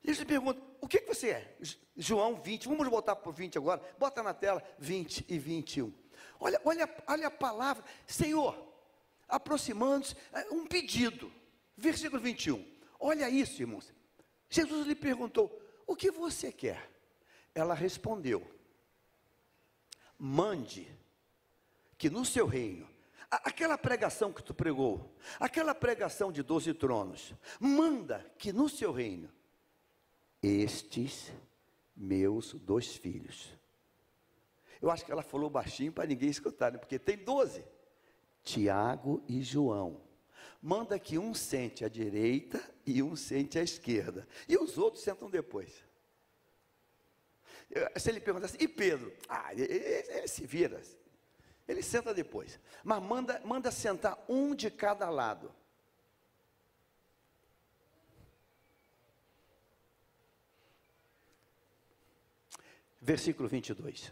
E 0.04 0.10
eles 0.10 0.22
perguntam, 0.22 0.62
o 0.84 0.88
que, 0.88 1.00
que 1.00 1.14
você 1.14 1.30
é? 1.30 1.56
João 1.96 2.36
20, 2.36 2.68
vamos 2.68 2.86
voltar 2.88 3.16
para 3.16 3.30
o 3.30 3.32
20 3.32 3.56
agora, 3.56 3.80
bota 3.98 4.22
na 4.22 4.34
tela 4.34 4.62
20 4.78 5.24
e 5.26 5.38
21. 5.38 5.90
Olha, 6.38 6.60
olha, 6.62 6.96
olha 7.06 7.26
a 7.28 7.30
palavra, 7.30 7.82
Senhor, 8.06 8.54
aproximando-se, 9.26 10.14
é, 10.30 10.46
um 10.50 10.66
pedido, 10.66 11.32
versículo 11.74 12.20
21. 12.20 12.62
Olha 13.00 13.30
isso, 13.30 13.62
irmãos. 13.62 13.94
Jesus 14.50 14.86
lhe 14.86 14.94
perguntou: 14.94 15.58
O 15.86 15.96
que 15.96 16.10
você 16.10 16.52
quer? 16.52 16.90
Ela 17.54 17.72
respondeu: 17.72 18.46
Mande 20.18 20.86
que 21.96 22.10
no 22.10 22.26
seu 22.26 22.46
reino, 22.46 22.86
aquela 23.30 23.78
pregação 23.78 24.34
que 24.34 24.42
tu 24.42 24.52
pregou, 24.52 25.16
aquela 25.40 25.74
pregação 25.74 26.30
de 26.30 26.42
doze 26.42 26.74
tronos, 26.74 27.32
manda 27.58 28.30
que 28.36 28.52
no 28.52 28.68
seu 28.68 28.92
reino, 28.92 29.32
estes 30.44 31.32
meus 31.96 32.52
dois 32.54 32.94
filhos. 32.94 33.48
Eu 34.80 34.90
acho 34.90 35.04
que 35.04 35.10
ela 35.10 35.22
falou 35.22 35.48
baixinho 35.48 35.92
para 35.92 36.06
ninguém 36.06 36.28
escutar, 36.28 36.72
né? 36.72 36.78
porque 36.78 36.98
tem 36.98 37.16
doze. 37.16 37.64
Tiago 38.42 39.24
e 39.26 39.42
João. 39.42 40.02
Manda 40.60 40.98
que 40.98 41.18
um 41.18 41.32
sente 41.32 41.84
à 41.84 41.88
direita 41.88 42.62
e 42.84 43.02
um 43.02 43.16
sente 43.16 43.58
à 43.58 43.62
esquerda. 43.62 44.28
E 44.46 44.56
os 44.56 44.76
outros 44.76 45.02
sentam 45.02 45.30
depois. 45.30 45.84
Se 47.96 48.10
ele 48.10 48.20
perguntasse, 48.20 48.56
e 48.60 48.68
Pedro? 48.68 49.12
Ah, 49.28 49.52
ele, 49.52 49.64
ele 49.64 50.28
se 50.28 50.46
vira. 50.46 50.80
Ele 51.66 51.82
senta 51.82 52.12
depois. 52.12 52.60
Mas 52.82 53.02
manda, 53.02 53.40
manda 53.44 53.70
sentar 53.70 54.22
um 54.28 54.54
de 54.54 54.70
cada 54.70 55.08
lado. 55.08 55.50
Versículo 63.04 63.46
22. 63.46 64.10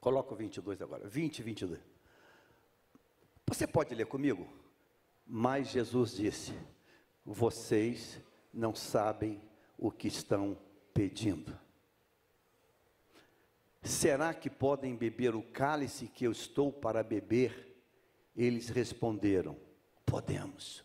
Coloca 0.00 0.32
o 0.32 0.36
22 0.36 0.80
agora, 0.80 1.06
20 1.06 1.40
e 1.40 1.42
22. 1.42 1.80
Você 3.46 3.66
pode 3.66 3.94
ler 3.94 4.06
comigo? 4.06 4.48
Mas 5.26 5.68
Jesus 5.68 6.12
disse: 6.12 6.54
Vocês 7.24 8.18
não 8.52 8.74
sabem 8.74 9.42
o 9.76 9.90
que 9.90 10.08
estão 10.08 10.58
pedindo. 10.94 11.58
Será 13.82 14.32
que 14.32 14.48
podem 14.48 14.96
beber 14.96 15.34
o 15.34 15.42
cálice 15.42 16.08
que 16.08 16.24
eu 16.24 16.32
estou 16.32 16.72
para 16.72 17.02
beber? 17.02 17.78
Eles 18.34 18.70
responderam: 18.70 19.54
Podemos. 20.06 20.82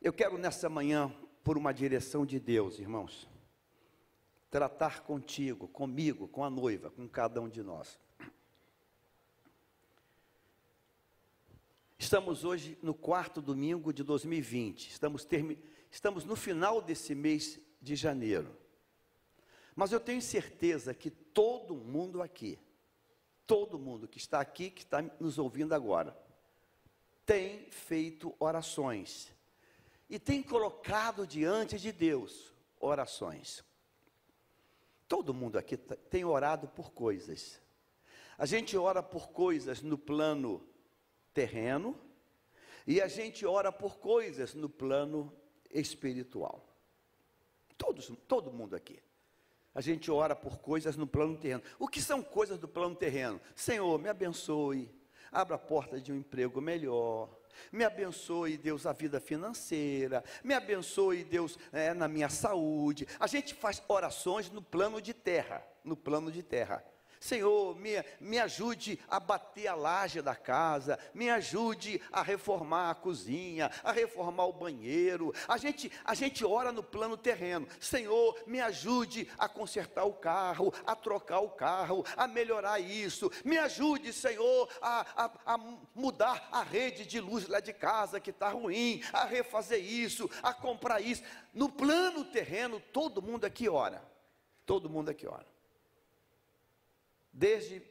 Eu 0.00 0.12
quero 0.12 0.38
nessa 0.38 0.68
manhã, 0.68 1.12
por 1.44 1.58
uma 1.58 1.74
direção 1.74 2.24
de 2.24 2.40
Deus, 2.40 2.78
irmãos, 2.78 3.28
tratar 4.50 5.02
contigo, 5.02 5.68
comigo, 5.68 6.26
com 6.26 6.42
a 6.42 6.48
noiva, 6.48 6.90
com 6.90 7.06
cada 7.06 7.40
um 7.40 7.48
de 7.50 7.62
nós. 7.62 8.00
Estamos 11.98 12.44
hoje 12.44 12.78
no 12.82 12.94
quarto 12.94 13.42
domingo 13.42 13.92
de 13.92 14.02
2020, 14.02 14.88
estamos, 14.88 15.24
termi... 15.24 15.62
estamos 15.90 16.24
no 16.24 16.34
final 16.34 16.80
desse 16.80 17.14
mês 17.14 17.60
de 17.80 17.94
janeiro. 17.94 18.56
Mas 19.76 19.92
eu 19.92 20.00
tenho 20.00 20.22
certeza 20.22 20.94
que 20.94 21.10
todo 21.10 21.74
mundo 21.74 22.22
aqui, 22.22 22.58
todo 23.46 23.78
mundo 23.78 24.08
que 24.08 24.18
está 24.18 24.40
aqui, 24.40 24.70
que 24.70 24.82
está 24.82 25.02
nos 25.20 25.38
ouvindo 25.38 25.74
agora, 25.74 26.16
tem 27.26 27.70
feito 27.70 28.34
orações 28.38 29.33
e 30.14 30.18
tem 30.20 30.40
colocado 30.40 31.26
diante 31.26 31.76
de 31.76 31.90
Deus 31.90 32.54
orações. 32.78 33.64
Todo 35.08 35.34
mundo 35.34 35.58
aqui 35.58 35.76
tem 35.76 36.24
orado 36.24 36.68
por 36.68 36.92
coisas. 36.92 37.60
A 38.38 38.46
gente 38.46 38.76
ora 38.76 39.02
por 39.02 39.30
coisas 39.30 39.82
no 39.82 39.98
plano 39.98 40.64
terreno 41.32 41.98
e 42.86 43.00
a 43.00 43.08
gente 43.08 43.44
ora 43.44 43.72
por 43.72 43.98
coisas 43.98 44.54
no 44.54 44.68
plano 44.68 45.36
espiritual. 45.68 46.64
Todos, 47.76 48.12
todo 48.28 48.52
mundo 48.52 48.76
aqui. 48.76 49.02
A 49.74 49.80
gente 49.80 50.12
ora 50.12 50.36
por 50.36 50.58
coisas 50.58 50.96
no 50.96 51.08
plano 51.08 51.36
terreno. 51.36 51.64
O 51.76 51.88
que 51.88 52.00
são 52.00 52.22
coisas 52.22 52.56
do 52.56 52.68
plano 52.68 52.94
terreno? 52.94 53.40
Senhor, 53.56 53.98
me 53.98 54.08
abençoe, 54.08 54.88
abra 55.32 55.56
a 55.56 55.58
porta 55.58 56.00
de 56.00 56.12
um 56.12 56.16
emprego 56.16 56.60
melhor, 56.60 57.36
me 57.72 57.84
abençoe, 57.84 58.56
Deus, 58.56 58.86
a 58.86 58.92
vida 58.92 59.20
financeira. 59.20 60.24
Me 60.42 60.54
abençoe, 60.54 61.24
Deus, 61.24 61.58
é, 61.72 61.94
na 61.94 62.08
minha 62.08 62.28
saúde. 62.28 63.06
A 63.18 63.26
gente 63.26 63.54
faz 63.54 63.82
orações 63.88 64.50
no 64.50 64.62
plano 64.62 65.00
de 65.00 65.12
terra. 65.12 65.62
No 65.84 65.96
plano 65.96 66.30
de 66.30 66.42
terra. 66.42 66.84
Senhor, 67.24 67.74
me, 67.76 68.04
me 68.20 68.38
ajude 68.38 69.00
a 69.08 69.18
bater 69.18 69.66
a 69.68 69.74
laje 69.74 70.20
da 70.20 70.36
casa, 70.36 70.98
me 71.14 71.30
ajude 71.30 71.98
a 72.12 72.20
reformar 72.20 72.90
a 72.90 72.94
cozinha, 72.94 73.70
a 73.82 73.92
reformar 73.92 74.44
o 74.44 74.52
banheiro. 74.52 75.32
A 75.48 75.56
gente, 75.56 75.90
a 76.04 76.12
gente 76.12 76.44
ora 76.44 76.70
no 76.70 76.82
plano 76.82 77.16
terreno. 77.16 77.66
Senhor, 77.80 78.38
me 78.46 78.60
ajude 78.60 79.26
a 79.38 79.48
consertar 79.48 80.04
o 80.04 80.12
carro, 80.12 80.70
a 80.86 80.94
trocar 80.94 81.40
o 81.40 81.48
carro, 81.48 82.04
a 82.14 82.28
melhorar 82.28 82.78
isso. 82.78 83.32
Me 83.42 83.56
ajude, 83.56 84.12
Senhor, 84.12 84.68
a, 84.82 85.24
a, 85.24 85.54
a 85.54 85.58
mudar 85.94 86.46
a 86.52 86.62
rede 86.62 87.06
de 87.06 87.20
luz 87.20 87.48
lá 87.48 87.58
de 87.58 87.72
casa 87.72 88.20
que 88.20 88.32
está 88.32 88.50
ruim, 88.50 89.02
a 89.14 89.24
refazer 89.24 89.82
isso, 89.82 90.28
a 90.42 90.52
comprar 90.52 91.00
isso. 91.00 91.22
No 91.54 91.70
plano 91.70 92.22
terreno, 92.22 92.78
todo 92.92 93.22
mundo 93.22 93.46
aqui 93.46 93.66
ora. 93.66 94.06
Todo 94.66 94.90
mundo 94.90 95.08
aqui 95.08 95.26
ora 95.26 95.53
desde 97.34 97.82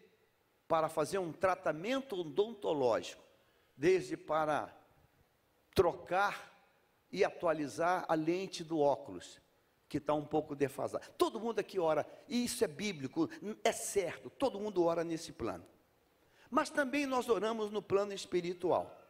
para 0.68 0.88
fazer 0.88 1.18
um 1.18 1.34
tratamento 1.34 2.22
odontológico, 2.22 3.22
desde 3.76 4.16
para 4.16 4.74
trocar 5.76 6.52
e 7.12 7.24
atualizar 7.24 8.06
a 8.08 8.16
lente 8.16 8.64
do 8.64 8.80
óculos, 8.80 9.40
que 9.90 9.98
está 9.98 10.14
um 10.14 10.26
pouco 10.26 10.56
defasada. 10.56 11.06
Todo 11.18 11.40
mundo 11.40 11.60
aqui 11.60 11.78
ora, 11.78 12.08
e 12.28 12.46
isso 12.46 12.64
é 12.64 12.68
bíblico, 12.68 13.30
é 13.64 13.72
certo, 13.72 14.30
todo 14.30 14.60
mundo 14.60 14.84
ora 14.84 15.04
nesse 15.04 15.34
plano. 15.34 15.66
Mas 16.50 16.70
também 16.70 17.06
nós 17.06 17.28
oramos 17.30 17.70
no 17.70 17.82
plano 17.82 18.14
espiritual. 18.14 19.03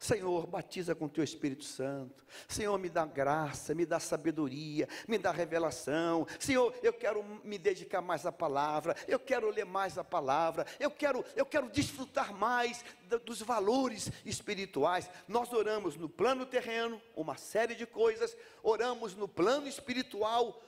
Senhor, 0.00 0.46
batiza 0.46 0.94
com 0.94 1.06
teu 1.06 1.22
Espírito 1.22 1.62
Santo. 1.62 2.24
Senhor, 2.48 2.78
me 2.78 2.88
dá 2.88 3.04
graça, 3.04 3.74
me 3.74 3.84
dá 3.84 4.00
sabedoria, 4.00 4.88
me 5.06 5.18
dá 5.18 5.30
revelação. 5.30 6.26
Senhor, 6.38 6.74
eu 6.82 6.90
quero 6.90 7.22
me 7.44 7.58
dedicar 7.58 8.00
mais 8.00 8.24
à 8.24 8.32
palavra, 8.32 8.96
eu 9.06 9.18
quero 9.18 9.50
ler 9.50 9.66
mais 9.66 9.98
a 9.98 10.02
palavra, 10.02 10.64
eu 10.80 10.90
quero, 10.90 11.22
eu 11.36 11.44
quero 11.44 11.68
desfrutar 11.68 12.32
mais 12.32 12.82
dos 13.26 13.42
valores 13.42 14.10
espirituais. 14.24 15.10
Nós 15.28 15.52
oramos 15.52 15.96
no 15.96 16.08
plano 16.08 16.46
terreno, 16.46 16.98
uma 17.14 17.36
série 17.36 17.74
de 17.74 17.84
coisas, 17.84 18.34
oramos 18.62 19.14
no 19.14 19.28
plano 19.28 19.68
espiritual, 19.68 20.62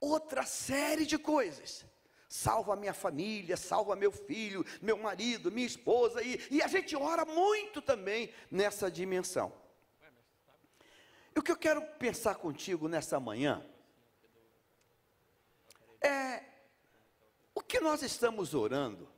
outra 0.00 0.44
série 0.44 1.04
de 1.04 1.18
coisas 1.18 1.84
salva 2.28 2.76
minha 2.76 2.92
família, 2.92 3.56
salva 3.56 3.96
meu 3.96 4.12
filho, 4.12 4.64
meu 4.82 4.98
marido, 4.98 5.50
minha 5.50 5.66
esposa, 5.66 6.22
e, 6.22 6.38
e 6.50 6.62
a 6.62 6.68
gente 6.68 6.94
ora 6.94 7.24
muito 7.24 7.80
também 7.80 8.32
nessa 8.50 8.90
dimensão. 8.90 9.52
E 11.34 11.38
o 11.38 11.42
que 11.42 11.50
eu 11.50 11.56
quero 11.56 11.80
pensar 11.98 12.34
contigo 12.34 12.86
nessa 12.86 13.18
manhã 13.18 13.64
é 16.02 16.44
o 17.54 17.62
que 17.62 17.80
nós 17.80 18.02
estamos 18.02 18.54
orando, 18.54 19.08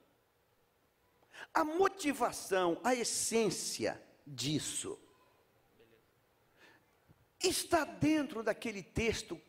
a 1.52 1.64
motivação, 1.64 2.80
a 2.84 2.94
essência 2.94 4.00
disso, 4.24 4.98
está 7.42 7.84
dentro 7.84 8.42
daquele 8.42 8.82
texto 8.82 9.40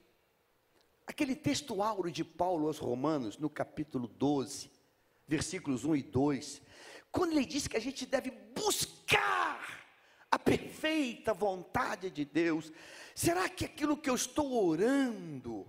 Aquele 1.05 1.35
texto 1.35 1.81
áureo 1.81 2.11
de 2.11 2.23
Paulo 2.23 2.67
aos 2.67 2.77
Romanos, 2.77 3.37
no 3.37 3.49
capítulo 3.49 4.07
12, 4.07 4.71
versículos 5.27 5.83
1 5.83 5.95
e 5.95 6.03
2, 6.03 6.61
quando 7.11 7.33
ele 7.33 7.45
diz 7.45 7.67
que 7.67 7.77
a 7.77 7.81
gente 7.81 8.05
deve 8.05 8.31
buscar 8.31 9.81
a 10.31 10.39
perfeita 10.39 11.33
vontade 11.33 12.09
de 12.09 12.23
Deus, 12.23 12.71
será 13.13 13.49
que 13.49 13.65
aquilo 13.65 13.97
que 13.97 14.09
eu 14.09 14.15
estou 14.15 14.65
orando, 14.65 15.67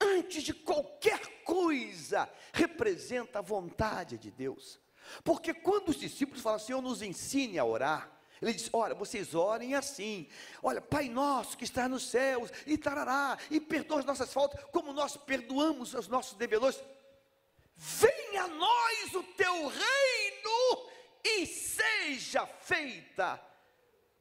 antes 0.00 0.44
de 0.44 0.54
qualquer 0.54 1.42
coisa, 1.42 2.30
representa 2.52 3.40
a 3.40 3.42
vontade 3.42 4.16
de 4.16 4.30
Deus? 4.30 4.78
Porque 5.24 5.52
quando 5.52 5.88
os 5.88 5.96
discípulos 5.96 6.42
falam, 6.42 6.58
Senhor, 6.58 6.80
nos 6.80 7.02
ensine 7.02 7.58
a 7.58 7.64
orar, 7.64 8.10
ele 8.40 8.52
diz: 8.52 8.68
Olha, 8.72 8.94
vocês 8.94 9.34
orem 9.34 9.74
assim. 9.74 10.28
Olha, 10.62 10.80
Pai 10.80 11.08
nosso 11.08 11.56
que 11.56 11.64
está 11.64 11.88
nos 11.88 12.08
céus, 12.08 12.50
e 12.66 12.76
tarará, 12.76 13.38
e 13.50 13.60
perdoa 13.60 14.00
as 14.00 14.04
nossas 14.04 14.32
faltas, 14.32 14.62
como 14.72 14.92
nós 14.92 15.16
perdoamos 15.16 15.94
os 15.94 16.08
nossos 16.08 16.34
devedores. 16.34 16.82
Venha 17.76 18.44
a 18.44 18.48
nós 18.48 19.14
o 19.14 19.22
teu 19.22 19.66
reino 19.66 20.88
e 21.24 21.46
seja 21.46 22.46
feita 22.46 23.40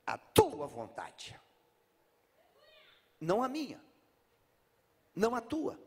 a 0.06 0.18
tua 0.18 0.68
vontade, 0.68 1.40
não 3.20 3.44
a 3.44 3.48
minha, 3.48 3.84
não 5.16 5.36
a 5.36 5.42
tua. 5.42 5.80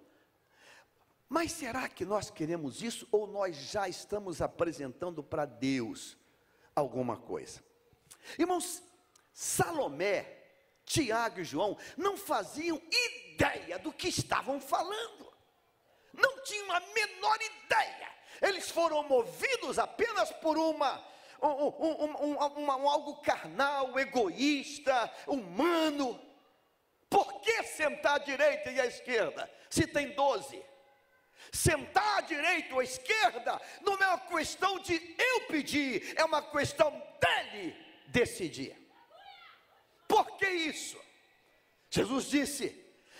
Mas 1.28 1.52
será 1.52 1.88
que 1.88 2.04
nós 2.04 2.30
queremos 2.30 2.82
isso 2.82 3.08
ou 3.10 3.26
nós 3.26 3.56
já 3.56 3.88
estamos 3.88 4.40
apresentando 4.40 5.24
para 5.24 5.44
Deus 5.44 6.16
alguma 6.74 7.16
coisa? 7.16 7.65
Irmãos, 8.38 8.82
Salomé, 9.32 10.36
Tiago 10.84 11.40
e 11.40 11.44
João 11.44 11.76
não 11.96 12.16
faziam 12.16 12.80
ideia 12.90 13.78
do 13.78 13.92
que 13.92 14.08
estavam 14.08 14.60
falando, 14.60 15.32
não 16.12 16.42
tinham 16.42 16.72
a 16.72 16.80
menor 16.80 17.38
ideia, 17.42 18.10
eles 18.40 18.70
foram 18.70 19.02
movidos 19.02 19.78
apenas 19.78 20.30
por 20.32 20.56
uma 20.56 21.04
um, 21.42 21.48
um, 21.48 22.36
um, 22.38 22.62
um, 22.64 22.88
algo 22.88 23.16
carnal, 23.16 23.98
egoísta, 23.98 25.12
humano. 25.26 26.18
Por 27.10 27.40
que 27.40 27.62
sentar 27.64 28.16
à 28.16 28.18
direita 28.18 28.70
e 28.70 28.80
à 28.80 28.86
esquerda, 28.86 29.50
se 29.68 29.86
tem 29.86 30.12
doze? 30.12 30.64
Sentar 31.52 32.18
à 32.18 32.20
direita 32.22 32.74
ou 32.74 32.80
à 32.80 32.84
esquerda 32.84 33.60
não 33.82 33.94
é 33.94 34.08
uma 34.08 34.18
questão 34.18 34.78
de 34.78 35.14
eu 35.18 35.42
pedir, 35.42 36.14
é 36.16 36.24
uma 36.24 36.42
questão 36.42 36.90
dele 37.20 37.86
decidir. 38.16 38.74
Por 40.08 40.38
que 40.38 40.48
isso? 40.48 40.98
Jesus 41.90 42.24
disse: 42.26 42.64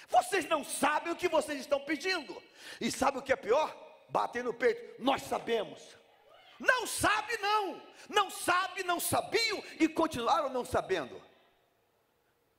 Vocês 0.09 0.47
não 0.47 0.65
sabem 0.65 1.13
o 1.13 1.17
que 1.17 1.29
vocês 1.29 1.61
estão 1.61 1.81
pedindo. 1.81 2.43
E 2.81 2.91
sabe 2.91 3.19
o 3.19 3.23
que 3.23 3.33
é 3.33 3.37
pior? 3.37 3.69
Batem 4.09 4.43
no 4.43 4.55
peito, 4.55 5.03
nós 5.03 5.23
sabemos. 5.23 5.83
Não 6.59 6.87
sabe, 6.87 7.37
não. 7.39 7.83
Não 8.09 8.31
sabe, 8.31 8.83
não 8.85 8.99
sabiam 8.99 9.63
e 9.79 9.87
continuaram 9.89 10.49
não 10.49 10.65
sabendo. 10.65 11.21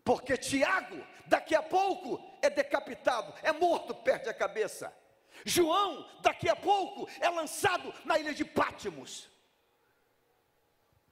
Porque 0.03 0.37
Tiago, 0.37 1.03
daqui 1.25 1.55
a 1.55 1.63
pouco, 1.63 2.21
é 2.41 2.49
decapitado, 2.49 3.33
é 3.41 3.51
morto, 3.51 3.95
perde 3.95 4.29
a 4.29 4.33
cabeça. 4.33 4.93
João, 5.45 6.07
daqui 6.21 6.47
a 6.49 6.55
pouco, 6.55 7.09
é 7.19 7.29
lançado 7.29 7.93
na 8.05 8.19
ilha 8.19 8.33
de 8.33 8.45
Pátimos. 8.45 9.29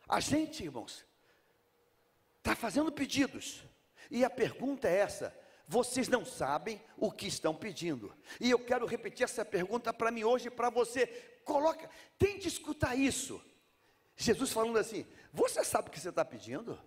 A 0.07 0.19
gente, 0.19 0.63
irmãos, 0.63 1.03
está 2.45 2.55
fazendo 2.55 2.91
pedidos, 2.91 3.63
e 4.11 4.23
a 4.23 4.29
pergunta 4.29 4.87
é 4.87 4.97
essa: 4.97 5.35
vocês 5.67 6.07
não 6.07 6.23
sabem 6.23 6.79
o 6.95 7.11
que 7.11 7.25
estão 7.25 7.55
pedindo. 7.55 8.15
E 8.39 8.51
eu 8.51 8.59
quero 8.59 8.85
repetir 8.85 9.23
essa 9.23 9.43
pergunta 9.43 9.91
para 9.91 10.11
mim 10.11 10.23
hoje 10.23 10.47
e 10.47 10.51
para 10.51 10.69
você. 10.69 11.07
Coloca, 11.43 11.89
tente 12.19 12.47
escutar 12.47 12.95
isso. 12.95 13.43
Jesus 14.15 14.51
falando 14.51 14.77
assim: 14.77 15.07
Você 15.33 15.63
sabe 15.63 15.89
o 15.89 15.91
que 15.91 15.99
você 15.99 16.09
está 16.09 16.23
pedindo? 16.23 16.79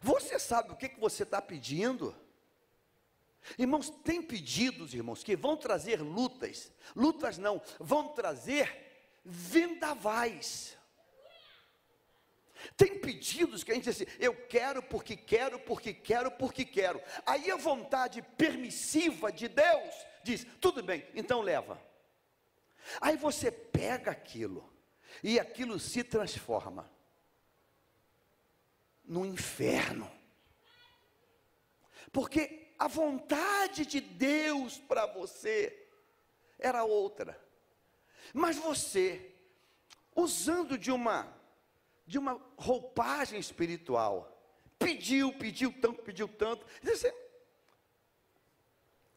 Você 0.00 0.38
sabe 0.38 0.72
o 0.72 0.76
que, 0.76 0.88
que 0.88 1.00
você 1.00 1.24
está 1.24 1.42
pedindo? 1.42 2.16
Irmãos, 3.58 3.90
tem 4.02 4.22
pedidos, 4.22 4.94
irmãos, 4.94 5.22
que 5.22 5.36
vão 5.36 5.56
trazer 5.56 6.00
lutas, 6.00 6.72
lutas 6.94 7.36
não, 7.36 7.60
vão 7.78 8.08
trazer 8.08 9.20
vendavais. 9.24 10.77
Tem 12.76 12.98
pedidos 12.98 13.62
que 13.62 13.70
a 13.70 13.74
gente 13.74 13.84
diz 13.84 14.00
assim, 14.00 14.10
eu 14.18 14.34
quero 14.46 14.82
porque 14.82 15.16
quero, 15.16 15.58
porque 15.60 15.94
quero, 15.94 16.30
porque 16.30 16.64
quero. 16.64 17.00
Aí 17.24 17.50
a 17.50 17.56
vontade 17.56 18.22
permissiva 18.36 19.30
de 19.30 19.48
Deus 19.48 19.94
diz: 20.22 20.46
tudo 20.60 20.82
bem, 20.82 21.06
então 21.14 21.40
leva. 21.40 21.80
Aí 23.00 23.16
você 23.16 23.50
pega 23.50 24.10
aquilo, 24.10 24.72
e 25.22 25.38
aquilo 25.38 25.78
se 25.78 26.02
transforma 26.02 26.90
no 29.04 29.24
inferno. 29.24 30.10
Porque 32.12 32.72
a 32.78 32.88
vontade 32.88 33.84
de 33.84 34.00
Deus 34.00 34.78
para 34.78 35.06
você 35.06 35.86
era 36.58 36.84
outra. 36.84 37.38
Mas 38.32 38.56
você, 38.56 39.34
usando 40.14 40.76
de 40.78 40.90
uma 40.90 41.37
de 42.08 42.18
uma 42.18 42.40
roupagem 42.56 43.38
espiritual, 43.38 44.34
pediu, 44.78 45.30
pediu 45.34 45.70
tanto, 45.70 46.02
pediu 46.02 46.26
tanto, 46.26 46.64
disse, 46.82 47.14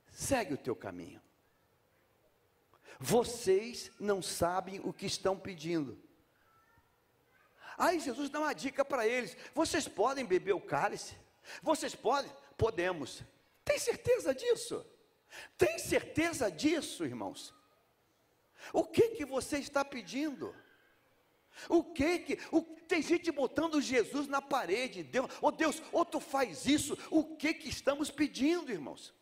segue 0.10 0.56
o 0.56 0.58
teu 0.58 0.76
caminho. 0.76 1.22
Vocês 3.00 3.90
não 3.98 4.22
sabem 4.22 4.82
o 4.84 4.92
que 4.92 5.06
estão 5.06 5.40
pedindo. 5.40 5.98
Aí 7.78 7.98
Jesus 7.98 8.30
dá 8.30 8.42
uma 8.42 8.54
dica 8.54 8.84
para 8.84 9.08
eles: 9.08 9.38
vocês 9.56 9.88
podem 9.88 10.26
beber 10.26 10.54
o 10.54 10.62
cálice? 10.62 11.16
Vocês 11.64 11.96
podem? 11.96 12.32
Podemos. 12.58 13.24
Tem 13.64 13.80
certeza 13.80 14.36
disso? 14.36 14.86
Tem 15.58 15.80
certeza 15.80 16.52
disso, 16.52 17.06
irmãos? 17.06 17.56
O 18.74 18.84
que 18.84 19.12
que 19.12 19.26
você 19.26 19.60
está 19.60 19.84
pedindo? 19.86 20.54
O 21.70 21.84
que 21.84 22.20
que 22.20 22.40
o, 22.52 22.62
tem 22.62 23.02
gente 23.02 23.32
botando 23.32 23.82
Jesus 23.82 24.28
na 24.28 24.42
parede, 24.42 25.04
Deus, 25.04 25.32
oh 25.42 25.52
Deus, 25.52 25.82
ou 25.92 26.04
tu 26.04 26.20
faz 26.20 26.66
isso? 26.66 26.98
O 27.10 27.36
que 27.36 27.54
que 27.54 27.70
estamos 27.70 28.10
pedindo, 28.10 28.72
irmãos? 28.72 29.14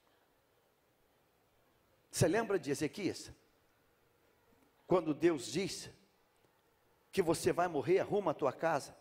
Você 2.11 2.27
lembra 2.27 2.57
de 2.57 2.71
Ezequias? 2.71 3.31
Quando 4.87 5.13
Deus 5.13 5.51
diz 5.51 5.89
que 7.11 7.21
você 7.21 7.51
vai 7.51 7.67
morrer, 7.67 7.99
arruma 7.99 8.31
a 8.31 8.33
tua 8.33 8.51
casa. 8.51 8.95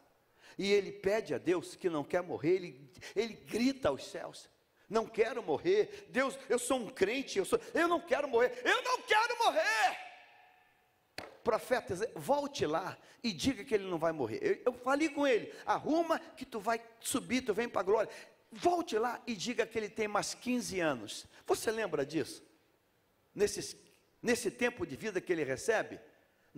E 0.59 0.73
ele 0.73 0.91
pede 0.91 1.35
a 1.35 1.39
Deus 1.39 1.77
que 1.77 1.89
não 1.89 2.03
quer 2.03 2.23
morrer, 2.23 2.57
ele, 2.57 2.93
ele 3.15 3.35
grita 3.35 3.89
aos 3.89 4.05
céus: 4.05 4.51
Não 4.89 5.07
quero 5.07 5.43
morrer, 5.43 6.09
Deus, 6.11 6.37
eu 6.49 6.59
sou 6.59 6.79
um 6.79 6.91
crente, 6.91 7.39
eu, 7.39 7.45
sou, 7.45 7.61
eu 7.73 7.87
não 7.87 8.01
quero 8.01 8.29
morrer, 8.29 8.61
eu 8.65 8.83
não 8.83 9.01
quero 9.03 9.39
morrer. 9.39 10.08
Profeta, 11.49 11.95
volte 12.15 12.67
lá 12.67 12.99
e 13.25 13.33
diga 13.33 13.65
que 13.65 13.75
ele 13.75 13.89
não 13.89 13.97
vai 13.97 14.13
morrer. 14.13 14.39
Eu, 14.43 14.63
eu 14.67 14.73
falei 14.73 15.09
com 15.09 15.27
ele: 15.27 15.51
arruma 15.65 16.19
que 16.19 16.45
tu 16.45 16.61
vai 16.61 16.79
subir, 17.01 17.41
tu 17.41 17.55
vem 17.55 17.67
para 17.67 17.81
a 17.81 17.85
glória. 17.85 18.13
Volte 18.53 18.99
lá 18.99 19.19
e 19.27 19.35
diga 19.35 19.65
que 19.65 19.79
ele 19.79 19.89
tem 19.89 20.07
mais 20.07 20.35
15 20.35 20.79
anos. 20.79 21.27
Você 21.47 21.71
lembra 21.71 22.05
disso? 22.05 22.45
Nesses, 23.35 23.75
nesse 24.21 24.51
tempo 24.51 24.87
de 24.87 24.95
vida 24.95 25.23
que 25.23 25.33
ele 25.33 25.43
recebe? 25.43 25.99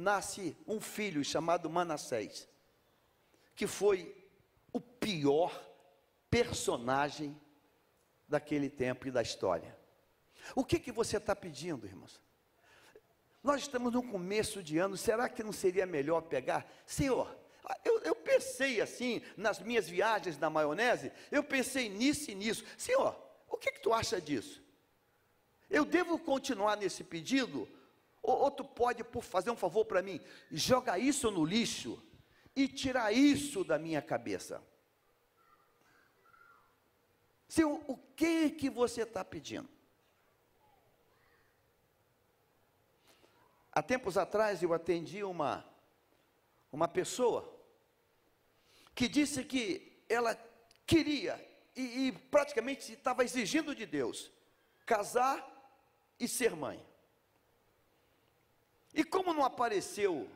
nasce 0.01 0.57
um 0.67 0.81
filho 0.81 1.23
chamado 1.25 1.69
Manassés, 1.69 2.49
que 3.55 3.67
foi 3.67 4.17
o 4.73 4.81
pior 4.81 5.53
personagem 6.31 7.39
daquele 8.27 8.71
tempo 8.71 9.07
e 9.07 9.11
da 9.11 9.21
história. 9.21 9.77
O 10.55 10.65
que, 10.65 10.79
que 10.79 10.91
você 10.91 11.19
está 11.19 11.37
pedindo, 11.37 11.87
irmãos? 11.87 12.21
Nós 13.43 13.63
estamos 13.63 13.93
no 13.93 14.03
começo 14.03 14.63
de 14.63 14.79
ano, 14.79 14.97
será 14.97 15.29
que 15.29 15.43
não 15.43 15.53
seria 15.53 15.87
melhor 15.87 16.23
pegar? 16.23 16.71
Senhor, 16.87 17.35
eu, 17.85 18.01
eu, 18.01 18.15
pensei 18.15 18.81
assim, 18.81 19.23
nas 19.37 19.61
minhas 19.61 19.89
viagens 19.89 20.39
na 20.39 20.51
maionese, 20.51 21.11
eu 21.31 21.43
pensei 21.43 21.89
nisso 21.89 22.31
e 22.31 22.35
nisso. 22.35 22.65
Senhor, 22.77 23.19
o 23.49 23.57
que, 23.57 23.73
que 23.73 23.81
tu 23.81 23.93
acha 23.93 24.21
disso? 24.21 24.63
Eu 25.71 25.85
devo 25.85 26.19
continuar 26.19 26.77
nesse 26.77 27.03
pedido 27.03 27.69
ou, 28.23 28.37
ou 28.41 28.51
tu 28.51 28.65
pode 28.65 29.03
por 29.05 29.23
fazer 29.23 29.51
um 29.51 29.57
favor 29.57 29.85
para 29.85 30.03
mim, 30.03 30.21
joga 30.51 30.99
isso 30.99 31.31
no 31.31 31.45
lixo 31.45 32.03
e 32.55 32.69
tirar 32.69 33.13
isso 33.13 33.65
da 33.65 33.79
minha 33.79 34.03
cabeça. 34.03 34.63
Senhor, 37.49 37.81
o 37.89 37.97
que 37.97 38.51
que 38.51 38.69
você 38.69 39.03
está 39.03 39.25
pedindo? 39.25 39.69
Há 43.73 43.83
tempos 43.83 44.19
atrás 44.19 44.63
eu 44.63 44.75
atendi 44.75 45.23
uma, 45.23 45.65
uma 46.73 46.89
pessoa 46.89 47.57
que 48.95 49.09
disse 49.09 49.45
que 49.45 50.05
ela 50.09 50.37
queria 50.87 51.41
e, 51.77 52.09
e 52.09 52.13
praticamente 52.13 52.93
estava 52.93 53.25
exigindo 53.25 53.75
de 53.75 53.87
Deus 53.87 54.31
casar 54.85 55.47
e 56.19 56.27
ser 56.27 56.57
mãe. 56.57 56.85
E 58.93 59.05
como 59.05 59.33
não 59.33 59.45
apareceu, 59.45 60.29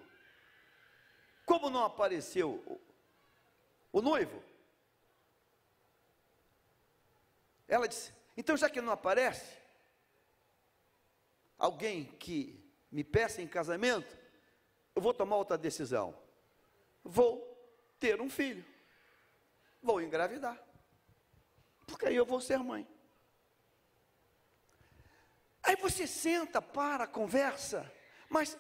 como 1.45 1.69
não 1.69 1.85
apareceu 1.85 2.63
o, 2.67 2.81
o 3.99 4.01
noivo? 4.01 4.41
Ela 7.67 7.89
disse: 7.89 8.15
então 8.37 8.57
já 8.57 8.71
que 8.71 8.81
não 8.81 8.93
aparece, 8.93 9.59
alguém 11.59 12.05
que 12.05 12.64
me 12.95 13.03
peça 13.03 13.43
em 13.43 13.49
casamento, 13.49 14.17
eu 14.95 15.03
vou 15.03 15.13
tomar 15.13 15.35
outra 15.35 15.59
decisão. 15.59 16.17
Vou 17.03 17.43
ter 17.99 18.21
um 18.21 18.31
filho. 18.31 18.65
Vou 19.83 20.01
engravidar. 20.01 20.63
Porque 21.89 22.07
aí 22.07 22.15
eu 22.15 22.25
vou 22.25 22.41
ser 22.41 22.59
mãe. 22.59 22.87
Aí 25.61 25.75
você 25.75 26.07
senta, 26.07 26.63
para, 26.63 27.05
conversa. 27.05 27.93
Mas 28.29 28.57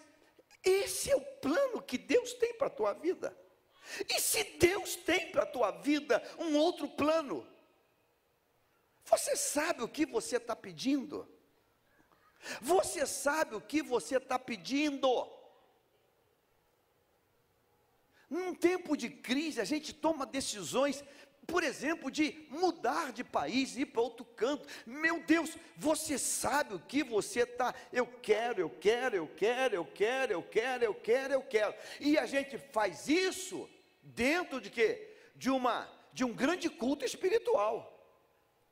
esse 0.64 1.12
é 1.12 1.16
o 1.16 1.24
plano 1.36 1.80
que 1.80 1.96
Deus 1.96 2.32
tem 2.32 2.54
para 2.54 2.66
a 2.66 2.70
tua 2.70 2.92
vida. 2.92 3.38
E 4.08 4.20
se 4.20 4.42
Deus 4.58 4.96
tem 4.96 5.30
para 5.30 5.44
a 5.44 5.46
tua 5.46 5.70
vida 5.70 6.20
um 6.40 6.56
outro 6.56 6.88
plano, 6.88 7.46
você 9.04 9.36
sabe 9.36 9.84
o 9.84 9.88
que 9.88 10.04
você 10.04 10.38
está 10.38 10.56
pedindo? 10.56 11.32
Você 12.60 13.06
sabe 13.06 13.54
o 13.54 13.60
que 13.60 13.82
você 13.82 14.16
está 14.16 14.38
pedindo? 14.38 15.08
Num 18.28 18.54
tempo 18.54 18.96
de 18.96 19.08
crise, 19.08 19.60
a 19.60 19.64
gente 19.64 19.92
toma 19.92 20.26
decisões 20.26 21.04
por 21.46 21.62
exemplo, 21.62 22.10
de 22.10 22.46
mudar 22.50 23.12
de 23.12 23.22
país, 23.22 23.76
ir 23.76 23.86
para 23.86 24.00
outro 24.00 24.24
canto. 24.24 24.66
Meu 24.86 25.22
Deus, 25.22 25.56
você 25.76 26.18
sabe 26.18 26.74
o 26.74 26.80
que 26.80 27.02
você 27.02 27.40
está? 27.40 27.74
Eu 27.92 28.06
quero, 28.06 28.60
eu 28.60 28.70
quero, 28.70 29.16
eu 29.16 29.26
quero, 29.26 29.74
eu 29.74 29.84
quero, 29.84 30.32
eu 30.32 30.42
quero, 30.42 30.84
eu 30.84 30.94
quero, 30.94 31.32
eu 31.34 31.42
quero. 31.42 31.74
E 32.00 32.18
a 32.18 32.26
gente 32.26 32.58
faz 32.58 33.08
isso 33.08 33.68
dentro 34.02 34.60
de 34.60 34.70
quê? 34.70 35.16
De 35.36 35.50
uma 35.50 35.92
de 36.12 36.24
um 36.24 36.32
grande 36.32 36.70
culto 36.70 37.04
espiritual. 37.04 37.90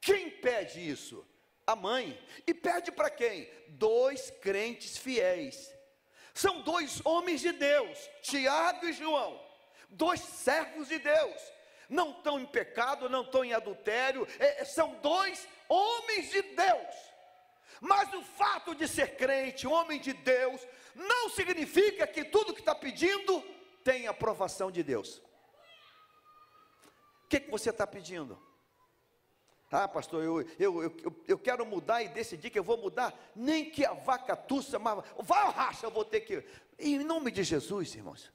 Quem 0.01 0.31
pede 0.31 0.89
isso? 0.89 1.27
A 1.67 1.77
mãe. 1.77 2.19
E 2.47 2.53
pede 2.53 2.91
para 2.91 3.11
quem? 3.11 3.49
Dois 3.69 4.31
crentes 4.41 4.97
fiéis. 4.99 5.73
São 6.35 6.63
dois 6.63 7.01
homens 7.05 7.41
de 7.41 7.53
Deus, 7.53 7.99
Tiago 8.23 8.87
e 8.87 8.93
João, 8.95 9.39
dois 9.91 10.21
servos 10.21 10.89
de 10.89 10.99
Deus 10.99 11.53
não 11.93 12.11
estão 12.11 12.41
em 12.41 12.47
pecado, 12.47 13.09
não 13.09 13.23
estão 13.23 13.45
em 13.45 13.53
adultério, 13.53 14.27
é, 14.39 14.63
é, 14.63 14.65
são 14.65 14.95
dois 15.03 15.47
homens 15.69 16.31
de 16.31 16.43
Deus. 16.43 16.95
Mas 17.81 18.13
o 18.15 18.23
fato 18.23 18.75
de 18.75 18.89
ser 18.89 19.17
crente, 19.17 19.67
homem 19.67 20.01
de 20.01 20.13
Deus, 20.13 20.67
não 20.95 21.29
significa 21.29 22.07
que 22.07 22.25
tudo 22.25 22.55
que 22.55 22.61
está 22.61 22.75
pedindo 22.75 23.43
tem 23.85 24.07
aprovação 24.07 24.71
de 24.71 24.83
Deus. 24.83 25.21
que, 27.29 27.41
que 27.41 27.51
você 27.51 27.71
está 27.71 27.87
pedindo? 27.87 28.41
Ah, 29.73 29.89
pastor, 29.89 30.23
eu, 30.23 30.43
eu, 30.59 30.83
eu, 30.83 31.25
eu 31.27 31.39
quero 31.39 31.65
mudar 31.65 32.03
e 32.03 32.09
decidi 32.09 32.51
que 32.51 32.59
eu 32.59 32.63
vou 32.63 32.77
mudar, 32.77 33.19
nem 33.35 33.71
que 33.71 33.87
a 33.87 33.95
vaca 33.95 34.37
tussa, 34.37 34.79
mas 34.79 35.03
vai 35.19 35.43
ao 35.43 35.51
racha, 35.51 35.87
eu 35.87 35.91
vou 35.91 36.05
ter 36.05 36.21
que. 36.21 36.45
Em 36.79 36.99
nome 36.99 37.31
de 37.31 37.43
Jesus, 37.43 37.95
irmãos. 37.95 38.31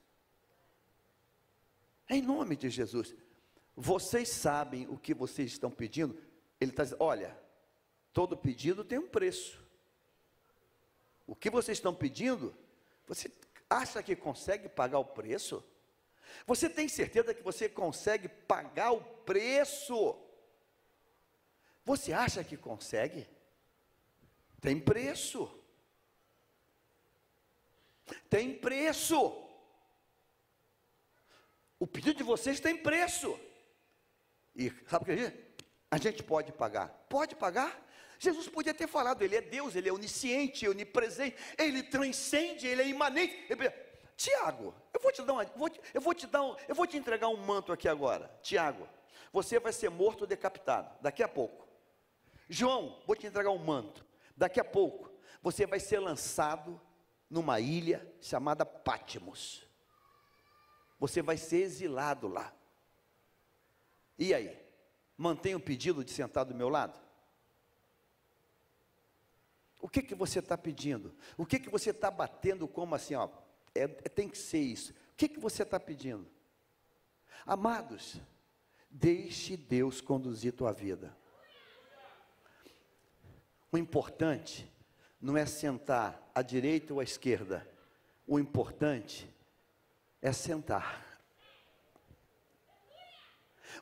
Em 2.10 2.20
nome 2.20 2.56
de 2.56 2.68
Jesus. 2.68 3.14
Vocês 3.76 4.28
sabem 4.28 4.88
o 4.88 4.98
que 4.98 5.14
vocês 5.14 5.52
estão 5.52 5.70
pedindo? 5.70 6.20
Ele 6.60 6.72
está 6.72 6.82
dizendo: 6.82 7.04
olha, 7.04 7.38
todo 8.12 8.36
pedido 8.36 8.82
tem 8.82 8.98
um 8.98 9.06
preço. 9.06 9.64
O 11.24 11.36
que 11.36 11.50
vocês 11.50 11.78
estão 11.78 11.94
pedindo, 11.94 12.52
você 13.06 13.30
acha 13.70 14.02
que 14.02 14.16
consegue 14.16 14.68
pagar 14.68 14.98
o 14.98 15.04
preço? 15.04 15.62
Você 16.48 16.68
tem 16.68 16.88
certeza 16.88 17.32
que 17.32 17.42
você 17.42 17.68
consegue 17.68 18.26
pagar 18.28 18.90
o 18.90 19.00
preço? 19.00 20.18
Você 21.88 22.12
acha 22.12 22.44
que 22.44 22.54
consegue? 22.54 23.26
Tem 24.60 24.78
preço. 24.78 25.50
Tem 28.28 28.54
preço. 28.54 29.16
O 31.80 31.86
pedido 31.86 32.18
de 32.18 32.22
vocês 32.22 32.60
tem 32.60 32.76
preço. 32.76 33.40
E 34.54 34.70
sabe 34.86 35.04
o 35.04 35.16
que? 35.16 35.32
A 35.90 35.96
gente 35.96 36.22
pode 36.22 36.52
pagar. 36.52 36.88
Pode 37.08 37.34
pagar? 37.34 37.82
Jesus 38.18 38.48
podia 38.48 38.74
ter 38.74 38.86
falado, 38.86 39.22
ele 39.22 39.36
é 39.36 39.40
Deus, 39.40 39.74
ele 39.74 39.88
é 39.88 39.92
onisciente, 39.92 40.68
onipresente, 40.68 41.38
ele 41.56 41.82
transcende, 41.82 42.66
ele 42.66 42.82
é 42.82 42.88
imanente. 42.88 43.46
Tiago, 44.14 44.74
eu 44.92 45.00
vou 45.00 45.10
te 45.10 45.22
dar 45.22 45.32
uma, 45.32 45.44
vou 45.56 45.70
te, 45.70 45.80
eu 45.94 46.02
vou 46.02 46.12
te 46.12 46.26
dar 46.26 46.42
um, 46.42 46.54
eu 46.68 46.74
vou 46.74 46.86
te 46.86 46.98
entregar 46.98 47.28
um 47.28 47.36
manto 47.38 47.72
aqui 47.72 47.88
agora. 47.88 48.30
Tiago, 48.42 48.86
você 49.32 49.58
vai 49.58 49.72
ser 49.72 49.88
morto 49.88 50.22
ou 50.22 50.26
decapitado 50.26 50.94
daqui 51.00 51.22
a 51.22 51.28
pouco. 51.28 51.67
João, 52.48 53.02
vou 53.06 53.14
te 53.14 53.26
entregar 53.26 53.50
um 53.50 53.58
manto. 53.58 54.04
Daqui 54.36 54.60
a 54.60 54.64
pouco 54.64 55.12
você 55.42 55.66
vai 55.66 55.80
ser 55.80 55.98
lançado 55.98 56.80
numa 57.28 57.60
ilha 57.60 58.10
chamada 58.20 58.64
Pátimos. 58.64 59.66
Você 60.98 61.22
vai 61.22 61.36
ser 61.36 61.58
exilado 61.58 62.26
lá. 62.26 62.52
E 64.18 64.34
aí? 64.34 64.58
Mantém 65.16 65.54
o 65.54 65.60
pedido 65.60 66.04
de 66.04 66.10
sentar 66.10 66.44
do 66.44 66.54
meu 66.54 66.68
lado? 66.68 66.98
O 69.80 69.88
que 69.88 70.02
que 70.02 70.14
você 70.14 70.38
está 70.38 70.56
pedindo? 70.56 71.14
O 71.36 71.44
que 71.44 71.58
que 71.58 71.68
você 71.68 71.90
está 71.90 72.10
batendo 72.10 72.66
como 72.66 72.94
assim, 72.94 73.14
ó? 73.14 73.28
É, 73.74 73.82
é, 73.82 73.86
tem 73.88 74.28
que 74.28 74.38
ser 74.38 74.60
isso. 74.60 74.92
O 74.92 75.16
que 75.16 75.28
que 75.28 75.40
você 75.40 75.62
está 75.62 75.78
pedindo? 75.78 76.26
Amados, 77.46 78.20
deixe 78.90 79.56
Deus 79.56 80.00
conduzir 80.00 80.52
tua 80.52 80.72
vida. 80.72 81.16
O 83.70 83.76
importante 83.76 84.70
não 85.20 85.36
é 85.36 85.44
sentar 85.44 86.30
à 86.34 86.42
direita 86.42 86.94
ou 86.94 87.00
à 87.00 87.04
esquerda. 87.04 87.68
O 88.26 88.38
importante 88.38 89.28
é 90.22 90.32
sentar. 90.32 91.06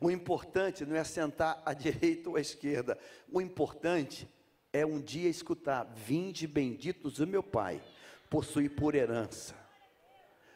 O 0.00 0.10
importante 0.10 0.84
não 0.84 0.96
é 0.96 1.04
sentar 1.04 1.62
à 1.64 1.72
direita 1.72 2.28
ou 2.28 2.36
à 2.36 2.40
esquerda. 2.40 2.98
O 3.30 3.40
importante 3.40 4.28
é 4.72 4.84
um 4.84 5.00
dia 5.00 5.28
escutar: 5.28 5.84
Vinde 5.84 6.46
benditos 6.46 7.14
do 7.14 7.26
meu 7.26 7.42
Pai, 7.42 7.82
possui 8.28 8.68
por 8.68 8.94
herança. 8.94 9.54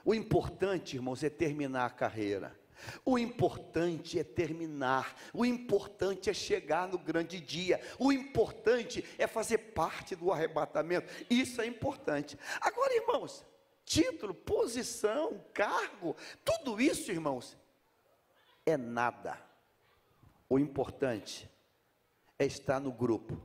O 0.05 0.15
importante, 0.15 0.97
irmãos, 0.97 1.23
é 1.23 1.31
terminar 1.31 1.87
a 1.87 1.91
carreira. 1.91 2.59
O 3.05 3.19
importante 3.19 4.19
é 4.19 4.25
terminar, 4.25 5.17
o 5.33 5.45
importante 5.45 6.31
é 6.31 6.35
chegar 6.35 6.89
no 6.89 6.99
grande 6.99 7.41
dia, 7.41 7.81
o 7.99 8.13
importante 8.13 9.05
é 9.19 9.27
fazer 9.27 9.59
parte 9.59 10.15
do 10.15 10.33
arrebatamento. 10.33 11.13
Isso 11.29 11.61
é 11.61 11.67
importante. 11.67 12.39
Agora, 12.61 12.95
irmãos, 12.95 13.45
título, 13.85 14.35
posição, 14.35 15.45
cargo, 15.53 16.17
tudo 16.45 16.81
isso, 16.81 17.11
irmãos, 17.11 17.57
é 18.65 18.77
nada. 18.77 19.39
O 20.49 20.59
importante 20.59 21.51
é 22.39 22.45
estar 22.45 22.81
no 22.81 22.93
grupo 22.93 23.41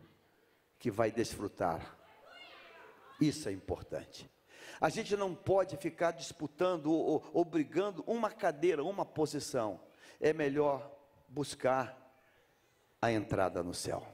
que 0.79 0.91
vai 0.91 1.11
desfrutar. 1.11 1.97
Isso 3.19 3.49
é 3.49 3.51
importante. 3.51 4.29
A 4.79 4.89
gente 4.89 5.15
não 5.15 5.33
pode 5.33 5.77
ficar 5.77 6.11
disputando 6.11 6.91
ou, 6.91 7.23
ou 7.33 7.45
brigando 7.45 8.03
uma 8.05 8.29
cadeira, 8.31 8.83
uma 8.83 9.05
posição. 9.05 9.79
É 10.19 10.33
melhor 10.33 10.91
buscar 11.27 11.97
a 13.01 13.11
entrada 13.11 13.63
no 13.63 13.73
céu. 13.73 14.05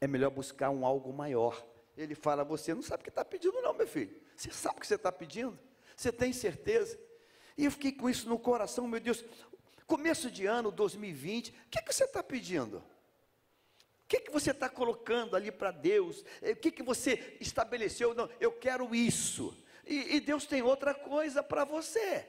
É 0.00 0.06
melhor 0.06 0.30
buscar 0.30 0.70
um 0.70 0.84
algo 0.84 1.12
maior. 1.12 1.64
Ele 1.96 2.14
fala: 2.14 2.44
Você 2.44 2.74
não 2.74 2.82
sabe 2.82 3.00
o 3.00 3.04
que 3.04 3.10
está 3.10 3.24
pedindo, 3.24 3.60
não, 3.60 3.72
meu 3.72 3.86
filho. 3.86 4.14
Você 4.36 4.50
sabe 4.50 4.76
o 4.76 4.80
que 4.80 4.86
você 4.86 4.96
está 4.96 5.10
pedindo? 5.10 5.58
Você 5.96 6.12
tem 6.12 6.32
certeza? 6.32 6.98
E 7.56 7.64
eu 7.64 7.70
fiquei 7.70 7.92
com 7.92 8.08
isso 8.08 8.28
no 8.28 8.38
coração, 8.38 8.86
meu 8.86 9.00
Deus. 9.00 9.24
Começo 9.86 10.30
de 10.30 10.46
ano 10.46 10.70
2020, 10.70 11.50
o 11.50 11.52
que, 11.70 11.80
que 11.80 11.92
você 11.92 12.04
está 12.04 12.22
pedindo? 12.22 12.82
O 14.06 14.08
que, 14.08 14.20
que 14.20 14.30
você 14.30 14.52
está 14.52 14.68
colocando 14.68 15.34
ali 15.34 15.50
para 15.50 15.72
Deus? 15.72 16.24
O 16.40 16.54
que, 16.54 16.70
que 16.70 16.82
você 16.84 17.36
estabeleceu? 17.40 18.14
Não, 18.14 18.30
eu 18.38 18.52
quero 18.52 18.94
isso. 18.94 19.52
E, 19.84 20.14
e 20.14 20.20
Deus 20.20 20.46
tem 20.46 20.62
outra 20.62 20.94
coisa 20.94 21.42
para 21.42 21.64
você. 21.64 22.24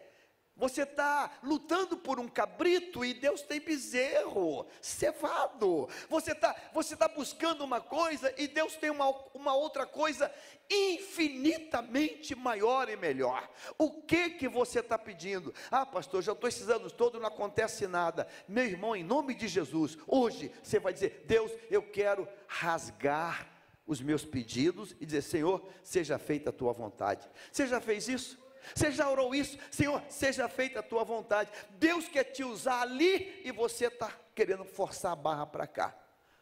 Você 0.58 0.82
está 0.82 1.32
lutando 1.44 1.96
por 1.96 2.20
um 2.20 2.28
cabrito 2.28 3.06
e 3.06 3.14
Deus 3.14 3.42
tem 3.44 3.60
bezerro, 3.60 4.66
cevado. 4.82 5.88
Você 6.10 6.32
está 6.32 6.56
você 6.74 6.96
tá 6.96 7.08
buscando 7.08 7.64
uma 7.64 7.80
coisa 7.80 8.34
e 8.38 8.48
Deus 8.48 8.76
tem 8.76 8.90
uma, 8.90 9.10
uma 9.36 9.54
outra 9.54 9.86
coisa 9.86 10.32
infinitamente 10.70 12.36
maior 12.36 12.90
e 12.90 12.96
melhor. 12.96 13.50
O 13.78 14.02
que 14.02 14.32
que 14.32 14.48
você 14.48 14.80
está 14.80 14.98
pedindo? 14.98 15.54
Ah, 15.70 15.86
pastor, 15.86 16.24
já 16.24 16.32
estou 16.32 16.50
esses 16.50 16.70
anos 16.70 16.92
todos, 16.92 17.22
não 17.22 17.28
acontece 17.28 17.86
nada. 17.88 18.28
Meu 18.48 18.66
irmão, 18.66 18.96
em 18.96 19.04
nome 19.04 19.36
de 19.36 19.48
Jesus, 19.48 19.98
hoje 20.08 20.52
você 20.64 20.80
vai 20.80 20.92
dizer: 20.92 21.24
Deus, 21.28 21.52
eu 21.70 21.84
quero 21.84 22.28
rasgar 22.48 23.48
os 23.86 24.02
meus 24.02 24.26
pedidos 24.26 24.96
e 25.00 25.06
dizer: 25.06 25.22
Senhor, 25.22 25.68
seja 25.84 26.18
feita 26.18 26.50
a 26.50 26.54
tua 26.54 26.74
vontade. 26.74 27.30
Você 27.52 27.68
já 27.68 27.80
fez 27.80 28.08
isso? 28.08 28.47
Você 28.76 28.92
já 28.92 29.10
orou 29.10 29.34
isso? 29.34 29.58
Senhor, 29.72 30.02
seja 30.10 30.48
feita 30.48 30.80
a 30.80 30.84
tua 30.84 31.04
vontade. 31.04 31.52
Deus 31.72 32.08
quer 32.08 32.26
te 32.26 32.44
usar 32.44 32.82
ali 32.82 33.42
e 33.44 33.52
você 33.52 33.88
está 33.88 34.12
querendo 34.34 34.66
forçar 34.66 35.14
a 35.14 35.16
barra 35.16 35.46
para 35.46 35.68
cá. 35.68 35.96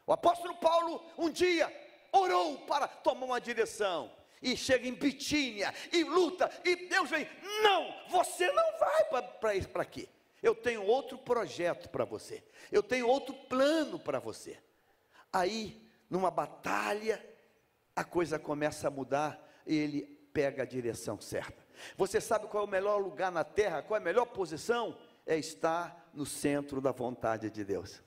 O 0.06 0.14
apóstolo 0.14 0.56
Paulo, 0.56 1.04
um 1.18 1.30
dia, 1.30 1.72
orou 2.12 2.60
para 2.60 2.88
tomar 2.88 3.26
uma 3.26 3.42
direção. 3.42 4.12
E 4.42 4.56
chega 4.56 4.88
em 4.88 4.94
Bitínia 4.94 5.74
e 5.92 6.04
luta, 6.04 6.52
e 6.64 6.88
Deus 6.88 7.10
vem: 7.10 7.28
Não, 7.64 7.96
você 8.10 8.52
não 8.52 8.78
vai 8.78 9.06
para 9.06 9.82
aqui. 9.82 10.08
Eu 10.44 10.54
tenho 10.54 10.84
outro 10.84 11.18
projeto 11.18 11.90
para 11.90 12.06
você. 12.06 12.44
Eu 12.72 12.84
tenho 12.84 13.08
outro 13.08 13.34
plano 13.34 13.98
para 13.98 14.20
você. 14.20 14.60
Aí, 15.34 15.90
numa 16.08 16.30
batalha, 16.30 17.26
a 17.96 18.04
coisa 18.04 18.38
começa 18.38 18.88
a 18.88 18.92
mudar 18.92 19.44
e 19.66 19.76
ele 19.76 20.04
pega 20.32 20.62
a 20.62 20.66
direção 20.66 21.20
certa. 21.20 21.64
Você 21.98 22.20
sabe 22.22 22.48
qual 22.48 22.64
é 22.64 22.68
o 22.68 22.70
melhor 22.70 22.98
lugar 22.98 23.32
na 23.32 23.44
terra? 23.44 23.82
Qual 23.82 23.98
é 23.98 24.02
a 24.02 24.04
melhor 24.04 24.26
posição? 24.26 24.98
É 25.26 25.38
estar 25.38 26.10
no 26.14 26.26
centro 26.26 26.80
da 26.80 26.92
vontade 26.92 27.50
de 27.50 27.64
Deus. 27.64 28.02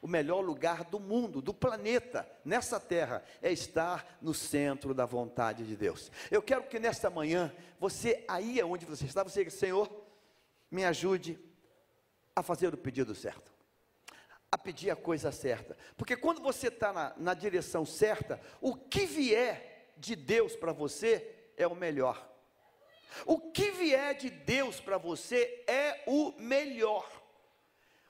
O 0.00 0.06
melhor 0.06 0.40
lugar 0.40 0.84
do 0.84 1.00
mundo, 1.00 1.42
do 1.42 1.52
planeta, 1.52 2.28
nessa 2.44 2.78
terra, 2.78 3.22
é 3.42 3.50
estar 3.50 4.18
no 4.22 4.32
centro 4.32 4.94
da 4.94 5.04
vontade 5.04 5.66
de 5.66 5.76
Deus. 5.76 6.10
Eu 6.30 6.40
quero 6.40 6.64
que 6.64 6.78
nesta 6.78 7.10
manhã, 7.10 7.52
você, 7.80 8.24
aí 8.28 8.62
onde 8.62 8.86
você 8.86 9.06
está, 9.06 9.24
você 9.24 9.40
diga: 9.40 9.50
Senhor, 9.50 9.90
me 10.70 10.84
ajude 10.84 11.38
a 12.34 12.42
fazer 12.42 12.72
o 12.72 12.78
pedido 12.78 13.12
certo, 13.12 13.52
a 14.52 14.56
pedir 14.56 14.90
a 14.90 14.96
coisa 14.96 15.32
certa, 15.32 15.76
porque 15.96 16.16
quando 16.16 16.40
você 16.40 16.68
está 16.68 16.92
na, 16.92 17.12
na 17.16 17.34
direção 17.34 17.84
certa, 17.84 18.40
o 18.60 18.76
que 18.76 19.04
vier 19.04 19.92
de 19.96 20.14
Deus 20.14 20.54
para 20.54 20.72
você 20.72 21.34
é 21.56 21.66
o 21.66 21.74
melhor. 21.74 22.24
O 23.24 23.38
que 23.38 23.70
vier 23.72 24.14
de 24.14 24.30
Deus 24.30 24.80
para 24.80 24.98
você 24.98 25.64
é 25.66 26.02
o 26.06 26.32
melhor. 26.38 27.10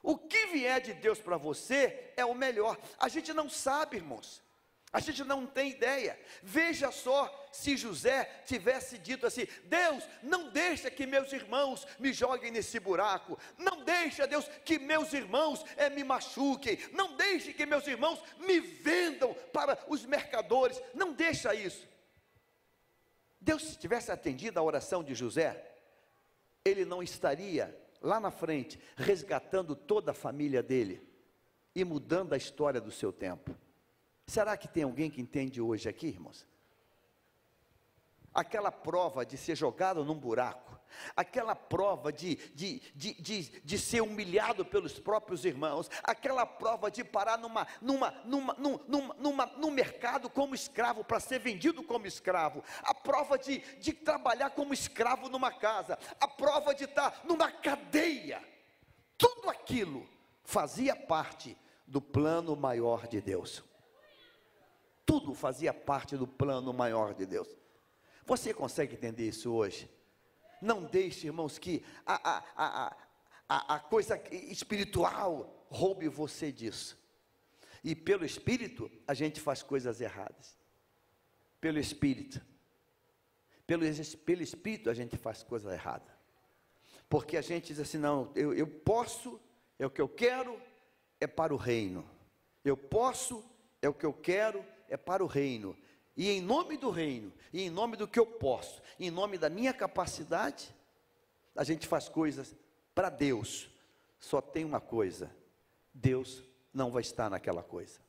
O 0.02 0.16
que 0.16 0.46
vier 0.46 0.80
de 0.80 0.94
Deus 0.94 1.18
para 1.18 1.36
você 1.36 2.12
é 2.16 2.24
o 2.24 2.34
melhor. 2.34 2.78
A 2.98 3.08
gente 3.08 3.32
não 3.32 3.48
sabe, 3.48 3.96
irmãos. 3.96 4.42
A 4.90 5.00
gente 5.00 5.22
não 5.22 5.44
tem 5.44 5.70
ideia. 5.70 6.18
Veja 6.42 6.90
só 6.90 7.48
se 7.52 7.76
José 7.76 8.24
tivesse 8.46 8.96
dito 8.96 9.26
assim: 9.26 9.46
Deus, 9.64 10.02
não 10.22 10.48
deixa 10.50 10.90
que 10.90 11.06
meus 11.06 11.30
irmãos 11.32 11.86
me 11.98 12.10
joguem 12.10 12.50
nesse 12.50 12.80
buraco. 12.80 13.38
Não 13.58 13.84
deixa, 13.84 14.26
Deus, 14.26 14.48
que 14.64 14.78
meus 14.78 15.12
irmãos 15.12 15.62
é, 15.76 15.90
me 15.90 16.02
machuquem. 16.02 16.78
Não 16.92 17.14
deixe 17.16 17.52
que 17.52 17.66
meus 17.66 17.86
irmãos 17.86 18.22
me 18.38 18.60
vendam 18.60 19.34
para 19.52 19.78
os 19.88 20.06
mercadores. 20.06 20.80
Não 20.94 21.12
deixa 21.12 21.54
isso. 21.54 21.86
Deus, 23.40 23.62
se 23.62 23.78
tivesse 23.78 24.10
atendido 24.10 24.58
a 24.58 24.62
oração 24.62 25.02
de 25.02 25.14
José, 25.14 25.76
ele 26.64 26.84
não 26.84 27.02
estaria 27.02 27.76
lá 28.00 28.20
na 28.20 28.30
frente, 28.30 28.78
resgatando 28.96 29.74
toda 29.74 30.12
a 30.12 30.14
família 30.14 30.62
dele 30.62 31.06
e 31.74 31.84
mudando 31.84 32.32
a 32.32 32.36
história 32.36 32.80
do 32.80 32.90
seu 32.90 33.12
tempo. 33.12 33.54
Será 34.26 34.56
que 34.56 34.68
tem 34.68 34.82
alguém 34.82 35.10
que 35.10 35.20
entende 35.20 35.60
hoje 35.60 35.88
aqui, 35.88 36.08
irmãos? 36.08 36.46
Aquela 38.32 38.70
prova 38.70 39.24
de 39.24 39.36
ser 39.36 39.56
jogado 39.56 40.04
num 40.04 40.18
buraco, 40.18 40.77
aquela 41.16 41.54
prova 41.54 42.12
de, 42.12 42.36
de, 42.54 42.80
de, 42.94 43.14
de, 43.14 43.42
de 43.60 43.78
ser 43.78 44.00
humilhado 44.00 44.64
pelos 44.64 44.98
próprios 44.98 45.44
irmãos, 45.44 45.90
aquela 46.02 46.46
prova 46.46 46.90
de 46.90 47.04
parar 47.04 47.38
numa, 47.38 47.66
numa, 47.80 48.10
numa, 48.24 48.54
numa, 48.54 48.84
numa, 48.86 49.14
numa, 49.18 49.46
num 49.56 49.70
mercado 49.70 50.28
como 50.30 50.54
escravo, 50.54 51.04
para 51.04 51.20
ser 51.20 51.38
vendido 51.38 51.82
como 51.82 52.06
escravo, 52.06 52.62
a 52.82 52.94
prova 52.94 53.38
de, 53.38 53.58
de 53.78 53.92
trabalhar 53.92 54.50
como 54.50 54.72
escravo 54.72 55.28
numa 55.28 55.50
casa, 55.50 55.98
a 56.20 56.28
prova 56.28 56.74
de 56.74 56.84
estar 56.84 57.20
numa 57.24 57.50
cadeia, 57.50 58.42
tudo 59.16 59.50
aquilo 59.50 60.08
fazia 60.44 60.94
parte 60.94 61.56
do 61.86 62.00
plano 62.00 62.54
maior 62.54 63.06
de 63.06 63.20
Deus. 63.20 63.64
Tudo 65.04 65.34
fazia 65.34 65.72
parte 65.72 66.16
do 66.16 66.26
plano 66.26 66.72
maior 66.72 67.14
de 67.14 67.24
Deus. 67.24 67.48
Você 68.26 68.52
consegue 68.52 68.94
entender 68.94 69.26
isso 69.26 69.50
hoje? 69.52 69.88
Não 70.60 70.84
deixe, 70.84 71.26
irmãos, 71.26 71.58
que 71.58 71.84
a, 72.04 72.38
a, 72.56 72.96
a, 73.48 73.74
a, 73.76 73.80
coisa 73.80 74.20
espiritual 74.32 75.66
roube 75.70 76.08
você 76.08 76.50
disso. 76.52 76.98
E 77.82 77.94
pelo 77.94 78.24
Espírito, 78.24 78.90
a 79.06 79.14
gente 79.14 79.40
faz 79.40 79.62
coisas 79.62 80.00
erradas. 80.00 80.58
Pelo 81.60 81.78
Espírito. 81.78 82.40
Pelo, 83.66 83.82
pelo 84.24 84.42
Espírito, 84.42 84.90
a 84.90 84.94
gente 84.94 85.16
faz 85.16 85.42
coisa 85.42 85.72
errada. 85.72 86.18
Porque 87.08 87.36
a 87.36 87.40
gente 87.40 87.68
diz 87.68 87.80
assim: 87.80 87.98
não, 87.98 88.32
eu, 88.34 88.52
eu 88.52 88.66
posso, 88.66 89.40
é 89.78 89.86
o 89.86 89.90
que 89.90 90.00
eu 90.00 90.08
quero, 90.08 90.60
é 91.20 91.26
para 91.26 91.54
o 91.54 91.56
reino. 91.56 92.08
Eu 92.64 92.76
posso, 92.76 93.44
é 93.80 93.88
o 93.88 93.94
que 93.94 94.04
eu 94.04 94.12
quero, 94.12 94.64
é 94.88 94.96
para 94.96 95.22
o 95.22 95.26
reino. 95.26 95.76
E 96.18 96.30
em 96.30 96.40
nome 96.40 96.76
do 96.76 96.90
reino, 96.90 97.32
e 97.52 97.62
em 97.62 97.70
nome 97.70 97.96
do 97.96 98.08
que 98.08 98.18
eu 98.18 98.26
posso, 98.26 98.82
em 98.98 99.08
nome 99.08 99.38
da 99.38 99.48
minha 99.48 99.72
capacidade, 99.72 100.74
a 101.54 101.62
gente 101.62 101.86
faz 101.86 102.08
coisas 102.08 102.56
para 102.92 103.08
Deus. 103.08 103.70
Só 104.18 104.40
tem 104.40 104.64
uma 104.64 104.80
coisa: 104.80 105.32
Deus 105.94 106.42
não 106.74 106.90
vai 106.90 107.02
estar 107.02 107.30
naquela 107.30 107.62
coisa. 107.62 108.00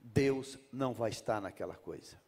Deus 0.00 0.58
não 0.72 0.92
vai 0.92 1.10
estar 1.10 1.40
naquela 1.40 1.76
coisa. 1.76 2.20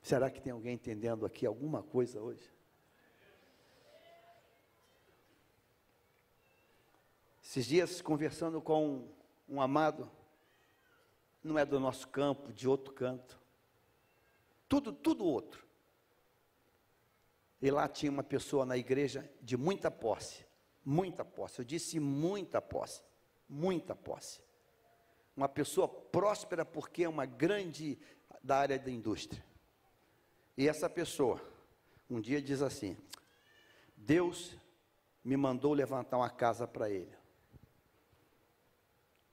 Será 0.00 0.30
que 0.30 0.40
tem 0.40 0.54
alguém 0.54 0.76
entendendo 0.76 1.26
aqui 1.26 1.44
alguma 1.44 1.82
coisa 1.82 2.22
hoje? 2.22 2.50
Esses 7.42 7.66
dias, 7.66 8.00
conversando 8.00 8.58
com 8.62 9.06
um 9.52 9.60
amado, 9.60 10.10
não 11.44 11.58
é 11.58 11.66
do 11.66 11.78
nosso 11.78 12.08
campo, 12.08 12.50
de 12.50 12.66
outro 12.66 12.94
canto, 12.94 13.38
tudo, 14.66 14.90
tudo 14.94 15.26
outro. 15.26 15.62
E 17.60 17.70
lá 17.70 17.86
tinha 17.86 18.10
uma 18.10 18.22
pessoa 18.24 18.64
na 18.64 18.78
igreja 18.78 19.30
de 19.42 19.58
muita 19.58 19.90
posse, 19.90 20.46
muita 20.82 21.22
posse, 21.22 21.58
eu 21.58 21.66
disse 21.66 22.00
muita 22.00 22.62
posse, 22.62 23.02
muita 23.46 23.94
posse. 23.94 24.40
Uma 25.36 25.50
pessoa 25.50 25.86
próspera 25.86 26.64
porque 26.64 27.04
é 27.04 27.08
uma 27.08 27.26
grande 27.26 27.98
da 28.42 28.56
área 28.56 28.78
da 28.78 28.90
indústria. 28.90 29.44
E 30.56 30.66
essa 30.66 30.88
pessoa, 30.88 31.38
um 32.08 32.20
dia 32.20 32.40
diz 32.40 32.62
assim: 32.62 32.96
Deus 33.94 34.56
me 35.22 35.36
mandou 35.36 35.74
levantar 35.74 36.16
uma 36.16 36.30
casa 36.30 36.66
para 36.66 36.88
ele. 36.88 37.21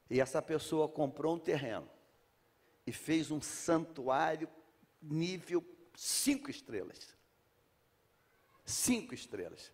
E 0.10 0.20
essa 0.20 0.42
pessoa 0.42 0.88
comprou 0.88 1.36
um 1.36 1.40
terreno 1.40 1.88
e 2.86 2.92
fez 2.92 3.30
um 3.30 3.42
santuário 3.42 4.50
nível 5.02 5.64
cinco 5.96 6.50
estrelas. 6.50 7.16
Cinco 8.66 9.14
estrelas. 9.14 9.72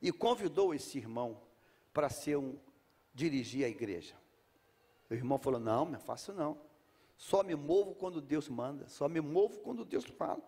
E 0.00 0.12
convidou 0.12 0.74
esse 0.74 0.98
irmão 0.98 1.40
para 1.92 2.08
ser 2.08 2.36
um 2.36 2.56
dirigir 3.12 3.64
a 3.64 3.68
igreja. 3.68 4.14
O 5.10 5.14
irmão 5.14 5.38
falou: 5.38 5.60
Não, 5.60 5.84
não 5.86 5.98
faço 5.98 6.32
não. 6.32 6.58
Só 7.16 7.42
me 7.42 7.54
movo 7.54 7.94
quando 7.94 8.20
Deus 8.20 8.48
manda, 8.48 8.88
só 8.88 9.08
me 9.08 9.20
movo 9.20 9.58
quando 9.60 9.84
Deus 9.84 10.04
fala. 10.04 10.42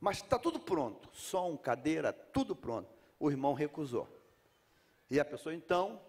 Mas 0.00 0.18
está 0.18 0.38
tudo 0.38 0.58
pronto, 0.58 1.08
som, 1.12 1.56
cadeira, 1.56 2.12
tudo 2.12 2.56
pronto. 2.56 2.88
O 3.18 3.30
irmão 3.30 3.54
recusou. 3.54 4.08
E 5.10 5.20
a 5.20 5.24
pessoa 5.24 5.54
então 5.54 6.00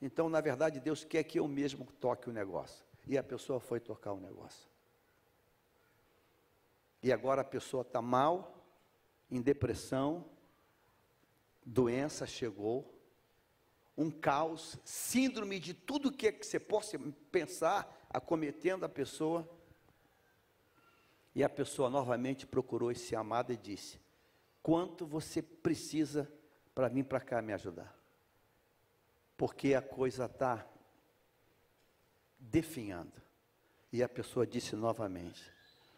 então, 0.00 0.28
na 0.28 0.40
verdade, 0.40 0.80
Deus 0.80 1.04
quer 1.04 1.22
que 1.24 1.38
eu 1.38 1.46
mesmo 1.46 1.84
toque 2.00 2.28
o 2.30 2.32
negócio. 2.32 2.84
E 3.06 3.18
a 3.18 3.22
pessoa 3.22 3.60
foi 3.60 3.78
tocar 3.78 4.12
o 4.12 4.20
negócio. 4.20 4.68
E 7.02 7.12
agora 7.12 7.42
a 7.42 7.44
pessoa 7.44 7.82
está 7.82 8.00
mal, 8.00 8.64
em 9.30 9.40
depressão, 9.40 10.24
doença 11.64 12.26
chegou, 12.26 12.94
um 13.96 14.10
caos, 14.10 14.78
síndrome 14.84 15.58
de 15.58 15.74
tudo 15.74 16.12
que, 16.12 16.26
é 16.26 16.32
que 16.32 16.46
você 16.46 16.58
possa 16.58 16.98
pensar, 17.30 18.06
acometendo 18.08 18.84
a 18.84 18.88
pessoa. 18.88 19.48
E 21.34 21.44
a 21.44 21.48
pessoa 21.48 21.90
novamente 21.90 22.46
procurou 22.46 22.90
esse 22.90 23.14
amado 23.14 23.52
e 23.52 23.56
disse: 23.56 24.00
Quanto 24.62 25.06
você 25.06 25.42
precisa 25.42 26.30
para 26.74 26.88
vir 26.88 27.04
para 27.04 27.20
cá 27.20 27.42
me 27.42 27.52
ajudar? 27.52 27.99
Porque 29.40 29.72
a 29.72 29.80
coisa 29.80 30.26
está 30.26 30.68
definhando. 32.38 33.14
E 33.90 34.02
a 34.02 34.08
pessoa 34.08 34.46
disse 34.46 34.76
novamente: 34.76 35.50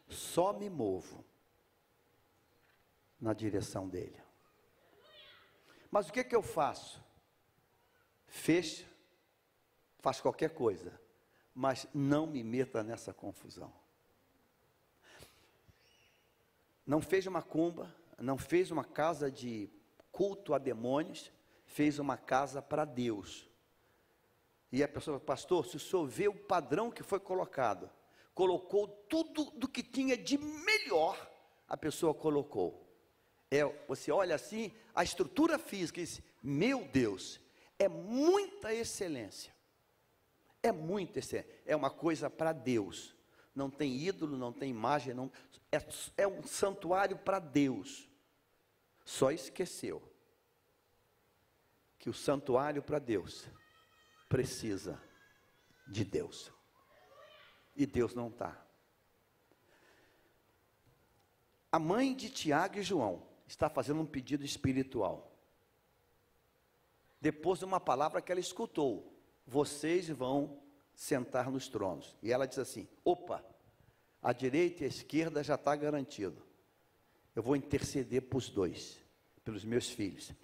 só 0.09 0.53
me 0.53 0.71
movo 0.71 1.25
na 3.21 3.35
direção 3.35 3.89
dele. 3.89 4.17
Mas 5.91 6.09
o 6.09 6.13
que, 6.13 6.23
que 6.23 6.37
eu 6.37 6.41
faço? 6.41 7.03
Fecha, 8.29 8.87
faz 9.99 10.21
qualquer 10.21 10.51
coisa, 10.51 10.97
mas 11.53 11.89
não 11.93 12.29
me 12.29 12.45
meta 12.45 12.85
nessa 12.85 13.13
confusão. 13.13 13.73
Não 16.87 17.03
fez 17.03 17.27
uma 17.27 17.43
cumba, 17.43 17.93
não 18.21 18.39
fez 18.39 18.71
uma 18.71 18.85
casa 18.85 19.29
de 19.29 19.69
culto 20.13 20.55
a 20.55 20.59
demônios, 20.59 21.33
fez 21.73 21.99
uma 21.99 22.17
casa 22.17 22.61
para 22.61 22.85
Deus. 22.85 23.49
E 24.71 24.83
a 24.83 24.89
pessoa, 24.89 25.19
pastor, 25.19 25.67
se 25.67 25.77
o 25.77 25.81
senhor 25.81 26.07
vê 26.07 26.29
o 26.29 26.35
padrão 26.35 26.91
que 26.91 27.03
foi 27.03 27.19
colocado, 27.19 27.91
colocou 28.35 28.87
tudo 28.89 29.51
do 29.53 29.69
que 29.69 29.83
tinha 29.83 30.17
de 30.17 30.39
melhor, 30.39 31.31
a 31.69 31.77
pessoa 31.77 32.15
colocou. 32.15 32.87
É, 33.51 33.65
você 33.87 34.11
olha 34.11 34.35
assim, 34.35 34.73
a 34.95 35.03
estrutura 35.03 35.59
física, 35.59 36.01
e 36.01 36.05
diz, 36.05 36.23
meu 36.43 36.85
Deus, 36.89 37.41
é 37.79 37.89
muita 37.89 38.73
excelência. 38.73 39.55
É 40.63 40.73
muita 40.73 41.19
excelência. 41.19 41.51
É 41.67 41.77
uma 41.77 41.91
coisa 41.91 42.31
para 42.31 42.53
Deus. 42.53 43.15
Não 43.55 43.71
tem 43.71 43.97
ídolo, 43.97 44.39
não 44.39 44.53
tem 44.53 44.71
imagem, 44.71 45.13
não, 45.13 45.31
é, 45.71 45.83
é 46.17 46.27
um 46.27 46.43
santuário 46.43 47.19
para 47.19 47.39
Deus. 47.39 48.09
Só 49.05 49.31
esqueceu 49.31 50.12
que 52.03 52.11
o 52.11 52.13
santuário 52.13 52.83
para 52.83 52.99
Deus 52.99 53.47
precisa 54.29 55.01
de 55.87 56.05
Deus. 56.05 56.53
E 57.77 57.87
Deus 57.87 58.13
não 58.13 58.27
está. 58.27 58.61
A 61.71 61.79
mãe 61.79 62.13
de 62.13 62.29
Tiago 62.29 62.81
e 62.81 62.83
João 62.83 63.25
está 63.47 63.71
fazendo 63.71 64.01
um 64.01 64.05
pedido 64.05 64.45
espiritual. 64.45 65.33
Depois 67.21 67.61
de 67.61 67.67
uma 67.67 67.79
palavra 67.79 68.21
que 68.21 68.33
ela 68.33 68.41
escutou: 68.41 69.17
vocês 69.47 70.09
vão 70.09 70.61
sentar 70.97 71.53
nos 71.53 71.69
tronos. 71.69 72.17
E 72.21 72.33
ela 72.33 72.49
diz 72.49 72.59
assim: 72.59 72.89
opa, 73.05 73.45
a 74.21 74.33
direita 74.33 74.83
e 74.83 74.87
a 74.87 74.89
esquerda 74.89 75.41
já 75.45 75.55
está 75.55 75.77
garantido. 75.77 76.45
Eu 77.33 77.45
vou 77.45 77.55
interceder 77.55 78.23
para 78.23 78.39
os 78.39 78.51
dois, 78.51 79.01
pelos 79.45 79.65
meus 79.65 79.89
filhos. 79.89 80.35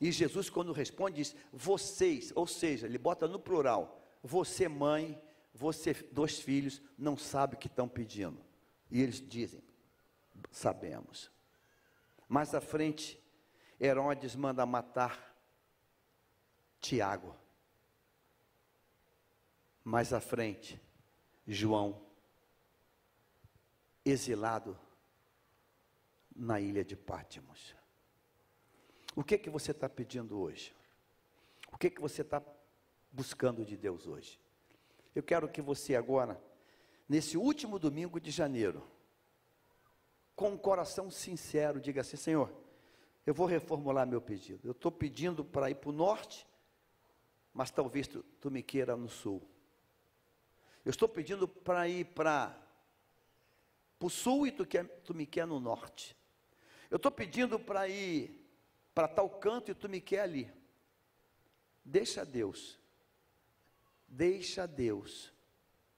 E 0.00 0.12
Jesus, 0.12 0.48
quando 0.48 0.72
responde, 0.72 1.16
diz: 1.16 1.36
vocês, 1.52 2.32
ou 2.34 2.46
seja, 2.46 2.86
ele 2.86 2.98
bota 2.98 3.26
no 3.26 3.38
plural: 3.38 4.00
você, 4.22 4.68
mãe, 4.68 5.20
você, 5.52 5.92
dois 6.12 6.38
filhos, 6.38 6.80
não 6.96 7.16
sabe 7.16 7.54
o 7.54 7.58
que 7.58 7.66
estão 7.66 7.88
pedindo. 7.88 8.44
E 8.90 9.02
eles 9.02 9.20
dizem: 9.20 9.62
sabemos. 10.50 11.30
Mais 12.28 12.54
à 12.54 12.60
frente, 12.60 13.20
Herodes 13.80 14.36
manda 14.36 14.64
matar 14.66 15.36
Tiago. 16.80 17.34
Mais 19.82 20.12
à 20.12 20.20
frente, 20.20 20.80
João, 21.46 22.06
exilado 24.04 24.78
na 26.36 26.60
ilha 26.60 26.84
de 26.84 26.94
Pátimos. 26.94 27.74
O 29.18 29.24
que 29.24 29.36
que 29.36 29.50
você 29.50 29.72
está 29.72 29.88
pedindo 29.88 30.38
hoje? 30.38 30.72
O 31.72 31.76
que 31.76 31.90
que 31.90 32.00
você 32.00 32.22
está 32.22 32.40
buscando 33.10 33.64
de 33.64 33.76
Deus 33.76 34.06
hoje? 34.06 34.38
Eu 35.12 35.24
quero 35.24 35.48
que 35.48 35.60
você 35.60 35.96
agora, 35.96 36.40
nesse 37.08 37.36
último 37.36 37.80
domingo 37.80 38.20
de 38.20 38.30
janeiro, 38.30 38.80
com 40.36 40.50
um 40.50 40.56
coração 40.56 41.10
sincero, 41.10 41.80
diga 41.80 42.02
assim: 42.02 42.16
Senhor, 42.16 42.48
eu 43.26 43.34
vou 43.34 43.44
reformular 43.44 44.06
meu 44.06 44.20
pedido. 44.20 44.68
Eu 44.68 44.70
estou 44.70 44.92
pedindo 44.92 45.44
para 45.44 45.68
ir 45.68 45.74
para 45.74 45.90
o 45.90 45.92
norte, 45.92 46.46
mas 47.52 47.72
talvez 47.72 48.06
tu, 48.06 48.22
tu 48.40 48.52
me 48.52 48.62
queira 48.62 48.96
no 48.96 49.08
sul. 49.08 49.42
Eu 50.84 50.90
estou 50.90 51.08
pedindo 51.08 51.48
para 51.48 51.88
ir 51.88 52.04
para 52.04 52.56
o 53.98 54.08
sul 54.08 54.46
e 54.46 54.52
tu, 54.52 54.64
quer, 54.64 54.86
tu 55.02 55.12
me 55.12 55.26
quer 55.26 55.44
no 55.44 55.58
norte. 55.58 56.16
Eu 56.88 56.98
estou 56.98 57.10
pedindo 57.10 57.58
para 57.58 57.88
ir 57.88 58.37
para 58.98 59.06
tal 59.06 59.30
canto 59.30 59.70
e 59.70 59.74
tu 59.76 59.88
me 59.88 60.00
quer 60.00 60.22
ali. 60.22 60.50
Deixa 61.84 62.26
Deus, 62.26 62.76
deixa 64.08 64.66
Deus 64.66 65.32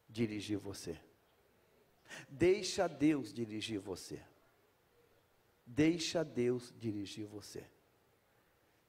dirigir 0.07 0.59
você. 0.59 1.01
Deixa 2.29 2.87
Deus 2.87 3.33
dirigir 3.33 3.81
você. 3.81 4.23
Deixa 5.65 6.23
Deus 6.23 6.75
dirigir 6.79 7.25
você. 7.25 7.65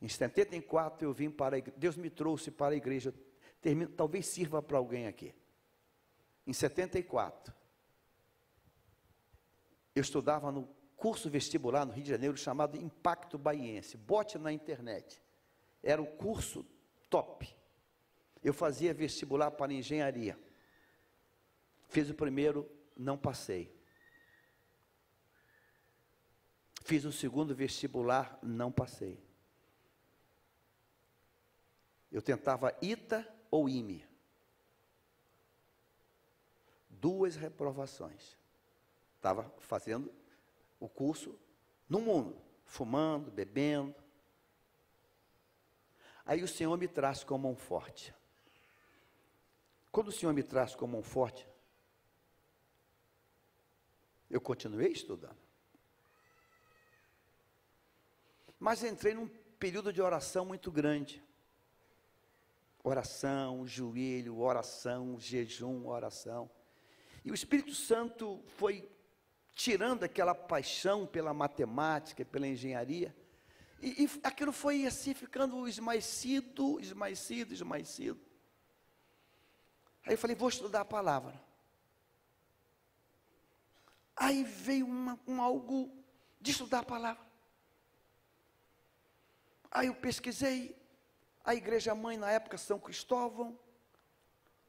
Em 0.01 0.09
74 0.09 1.07
eu 1.07 1.13
vim 1.13 1.31
para 1.31 1.55
a 1.55 1.59
igreja, 1.59 1.79
Deus 1.79 1.95
me 1.95 2.09
trouxe 2.09 2.51
para 2.51 2.73
a 2.73 2.77
igreja, 2.77 3.15
termino, 3.61 3.93
talvez 3.93 4.25
sirva 4.25 4.61
para 4.61 4.77
alguém 4.77 5.07
aqui. 5.07 5.33
Em 6.45 6.51
74, 6.51 7.55
eu 9.95 10.01
estudava 10.01 10.51
no 10.51 10.67
curso 11.01 11.31
vestibular 11.31 11.83
no 11.83 11.91
Rio 11.93 12.03
de 12.03 12.11
Janeiro 12.11 12.37
chamado 12.37 12.77
Impacto 12.77 13.35
Baiense. 13.35 13.97
Bote 13.97 14.37
na 14.37 14.53
internet. 14.53 15.19
Era 15.81 15.99
o 15.99 16.05
curso 16.05 16.63
top. 17.09 17.49
Eu 18.43 18.53
fazia 18.53 18.93
vestibular 18.93 19.49
para 19.49 19.73
engenharia. 19.73 20.39
Fiz 21.89 22.07
o 22.11 22.13
primeiro, 22.13 22.69
não 22.95 23.17
passei. 23.17 23.75
Fiz 26.83 27.03
o 27.03 27.11
segundo 27.11 27.55
vestibular, 27.55 28.37
não 28.43 28.71
passei. 28.71 29.19
Eu 32.11 32.21
tentava 32.21 32.77
ITA 32.79 33.27
ou 33.49 33.67
IME. 33.67 34.05
Duas 36.87 37.35
reprovações. 37.35 38.37
Estava 39.15 39.51
fazendo 39.57 40.20
o 40.81 40.89
curso 40.89 41.39
no 41.87 42.01
mundo, 42.01 42.41
fumando, 42.65 43.31
bebendo. 43.31 43.95
Aí 46.25 46.43
o 46.43 46.47
Senhor 46.47 46.75
me 46.75 46.87
traz 46.87 47.23
com 47.23 47.35
a 47.35 47.37
mão 47.37 47.55
forte. 47.55 48.13
Quando 49.91 50.07
o 50.07 50.11
Senhor 50.11 50.33
me 50.33 50.41
traz 50.41 50.73
com 50.73 50.85
a 50.85 50.87
mão 50.87 51.03
forte, 51.03 51.47
eu 54.29 54.41
continuei 54.41 54.91
estudando. 54.91 55.37
Mas 58.59 58.83
entrei 58.83 59.13
num 59.13 59.27
período 59.59 59.93
de 59.93 60.01
oração 60.01 60.45
muito 60.45 60.71
grande. 60.71 61.23
Oração, 62.83 63.67
joelho, 63.67 64.39
oração, 64.39 65.19
jejum, 65.19 65.85
oração. 65.87 66.49
E 67.23 67.29
o 67.29 67.35
Espírito 67.35 67.75
Santo 67.75 68.41
foi 68.47 68.89
tirando 69.53 70.03
aquela 70.03 70.33
paixão 70.33 71.05
pela 71.05 71.33
matemática, 71.33 72.25
pela 72.25 72.47
engenharia, 72.47 73.15
e, 73.81 74.03
e 74.03 74.09
aquilo 74.23 74.51
foi 74.51 74.85
assim 74.85 75.13
ficando 75.13 75.67
esmaecido, 75.67 76.79
esmaecido, 76.79 77.53
esmaecido. 77.53 78.19
Aí 80.05 80.13
eu 80.13 80.17
falei, 80.17 80.35
vou 80.35 80.49
estudar 80.49 80.81
a 80.81 80.85
palavra. 80.85 81.41
Aí 84.15 84.43
veio 84.43 84.85
uma, 84.85 85.19
um 85.27 85.41
algo 85.41 85.91
de 86.39 86.51
estudar 86.51 86.79
a 86.79 86.83
palavra. 86.83 87.23
Aí 89.71 89.87
eu 89.87 89.95
pesquisei 89.95 90.75
a 91.43 91.55
igreja 91.55 91.95
mãe 91.95 92.17
na 92.17 92.31
época 92.31 92.57
São 92.57 92.79
Cristóvão, 92.79 93.57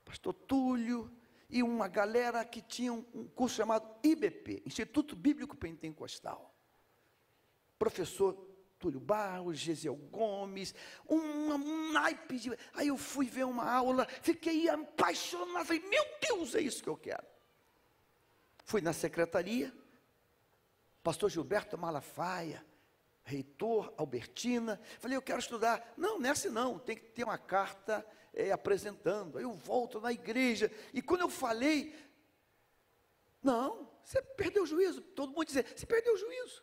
pastor 0.04 0.32
Túlio, 0.32 1.10
e 1.53 1.62
uma 1.62 1.86
galera 1.86 2.42
que 2.46 2.62
tinha 2.62 2.90
um 2.92 3.28
curso 3.34 3.57
chamado 3.57 3.86
IBP, 4.03 4.62
Instituto 4.64 5.14
Bíblico 5.14 5.55
Pentecostal. 5.55 6.53
Professor 7.78 8.34
Túlio 8.78 8.98
Barros, 8.98 9.59
Gesiel 9.59 9.94
Gomes, 9.94 10.74
um, 11.07 11.18
um 11.18 11.92
naipe 11.92 12.38
de... 12.38 12.59
Aí 12.72 12.88
eu 12.88 12.96
fui 12.96 13.26
ver 13.26 13.44
uma 13.44 13.70
aula, 13.70 14.07
fiquei 14.22 14.66
apaixonado, 14.70 15.66
falei, 15.66 15.82
meu 15.88 16.05
Deus, 16.20 16.55
é 16.55 16.61
isso 16.62 16.82
que 16.82 16.88
eu 16.88 16.96
quero. 16.96 17.26
Fui 18.64 18.80
na 18.80 18.94
secretaria, 18.94 19.72
pastor 21.03 21.28
Gilberto 21.28 21.76
Malafaia, 21.76 22.64
reitor 23.24 23.92
Albertina, 23.96 24.80
falei, 24.98 25.16
eu 25.16 25.22
quero 25.22 25.38
estudar. 25.38 25.94
Não, 25.96 26.18
nessa 26.18 26.50
não, 26.50 26.78
tem 26.78 26.96
que 26.96 27.04
ter 27.10 27.24
uma 27.24 27.38
carta 27.38 28.06
é, 28.32 28.50
apresentando. 28.50 29.38
Aí 29.38 29.44
eu 29.44 29.52
volto 29.52 30.00
na 30.00 30.12
igreja, 30.12 30.70
e 30.92 31.00
quando 31.00 31.22
eu 31.22 31.28
falei, 31.28 31.94
não, 33.42 33.88
você 34.04 34.20
perdeu 34.22 34.62
o 34.62 34.66
juízo. 34.66 35.00
Todo 35.00 35.32
mundo 35.32 35.46
dizia, 35.46 35.64
você 35.64 35.86
perdeu 35.86 36.14
o 36.14 36.18
juízo. 36.18 36.62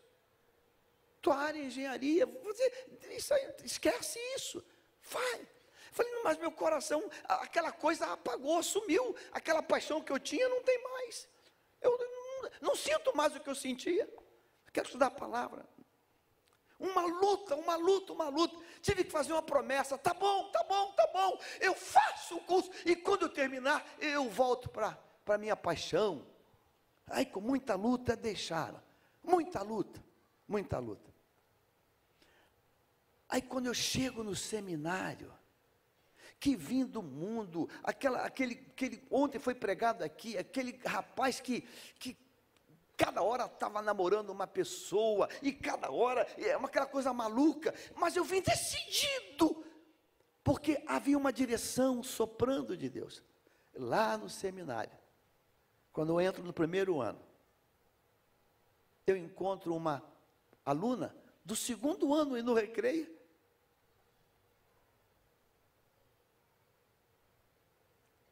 Tua 1.21 1.35
área 1.35 1.59
é 1.59 1.65
engenharia, 1.65 2.25
você, 2.25 2.87
isso 3.11 3.33
aí, 3.33 3.53
esquece 3.63 4.19
isso. 4.35 4.63
Vai. 5.01 5.47
Falei, 5.91 6.11
mas 6.23 6.37
meu 6.37 6.51
coração, 6.51 7.09
aquela 7.23 7.71
coisa 7.71 8.05
apagou, 8.13 8.61
sumiu. 8.63 9.15
Aquela 9.31 9.61
paixão 9.61 10.01
que 10.01 10.11
eu 10.11 10.19
tinha 10.19 10.47
não 10.47 10.61
tem 10.63 10.81
mais. 10.83 11.27
Eu 11.81 11.97
não, 11.97 12.49
não 12.61 12.75
sinto 12.75 13.15
mais 13.15 13.35
o 13.35 13.39
que 13.39 13.49
eu 13.49 13.55
sentia. 13.55 14.07
quero 14.71 14.85
estudar 14.85 15.07
a 15.07 15.11
palavra. 15.11 15.67
Uma 16.79 17.01
luta, 17.05 17.55
uma 17.55 17.75
luta, 17.75 18.13
uma 18.13 18.29
luta. 18.29 18.55
Tive 18.81 19.03
que 19.03 19.11
fazer 19.11 19.33
uma 19.33 19.41
promessa. 19.41 19.97
Tá 19.97 20.13
bom, 20.13 20.49
tá 20.49 20.63
bom, 20.63 20.91
tá 20.93 21.07
bom. 21.07 21.37
Eu 21.59 21.75
faço 21.75 22.37
o 22.37 22.41
curso. 22.41 22.71
E 22.85 22.95
quando 22.95 23.23
eu 23.23 23.29
terminar, 23.29 23.85
eu 23.99 24.29
volto 24.29 24.69
para 24.69 24.97
a 25.27 25.37
minha 25.37 25.57
paixão. 25.57 26.25
Aí 27.07 27.25
com 27.25 27.41
muita 27.41 27.75
luta 27.75 28.15
deixaram. 28.15 28.81
Muita 29.21 29.61
luta, 29.61 30.01
muita 30.47 30.79
luta. 30.79 31.13
Aí 33.27 33.41
quando 33.41 33.67
eu 33.67 33.73
chego 33.73 34.23
no 34.23 34.35
seminário, 34.35 35.33
que 36.39 36.55
vim 36.55 36.85
do 36.85 37.03
mundo, 37.03 37.69
aquela, 37.83 38.25
aquele, 38.25 38.65
aquele, 38.71 39.03
ontem 39.11 39.37
foi 39.37 39.53
pregado 39.53 40.03
aqui, 40.03 40.37
aquele 40.37 40.79
rapaz 40.85 41.41
que, 41.41 41.61
que 41.99 42.17
cada 42.99 43.23
hora 43.23 43.45
estava 43.45 43.81
namorando 43.81 44.29
uma 44.29 44.45
pessoa, 44.45 45.29
e 45.41 45.53
cada 45.53 45.89
hora 45.89 46.27
é 46.37 46.57
uma, 46.57 46.67
aquela 46.67 46.85
coisa 46.85 47.13
maluca, 47.13 47.73
mas 47.95 48.13
eu 48.17 48.25
vim 48.25 48.41
decidido, 48.41 49.65
porque 50.43 50.83
havia 50.85 51.17
uma 51.17 51.31
direção 51.31 52.03
soprando 52.03 52.75
de 52.75 52.89
Deus, 52.89 53.23
lá 53.73 54.17
no 54.17 54.29
seminário, 54.29 54.91
quando 55.93 56.11
eu 56.11 56.19
entro 56.19 56.43
no 56.43 56.51
primeiro 56.51 56.99
ano, 56.99 57.21
eu 59.07 59.15
encontro 59.15 59.73
uma 59.73 60.03
aluna 60.65 61.15
do 61.45 61.55
segundo 61.55 62.13
ano 62.13 62.37
e 62.37 62.41
no 62.41 62.53
recreio, 62.53 63.17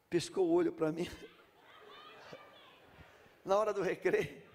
piscou 0.09 0.45
o 0.45 0.51
olho 0.51 0.73
para 0.73 0.91
mim, 0.91 1.09
na 3.45 3.57
hora 3.57 3.73
do 3.73 3.81
recreio, 3.81 4.46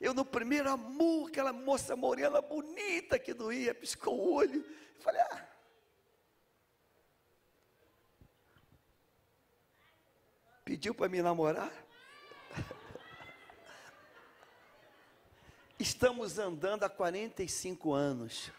eu 0.00 0.14
no 0.14 0.24
primeiro 0.24 0.70
amor, 0.70 1.28
aquela 1.28 1.52
moça 1.52 1.96
morena 1.96 2.40
bonita 2.40 3.18
que 3.18 3.34
doía, 3.34 3.74
piscou 3.74 4.18
o 4.18 4.34
olho. 4.34 4.64
falei, 5.00 5.20
ah. 5.20 5.48
Pediu 10.64 10.94
para 10.94 11.08
me 11.08 11.20
namorar? 11.20 11.72
Estamos 15.78 16.38
andando 16.38 16.84
há 16.84 16.90
45 16.90 17.92
anos. 17.92 18.52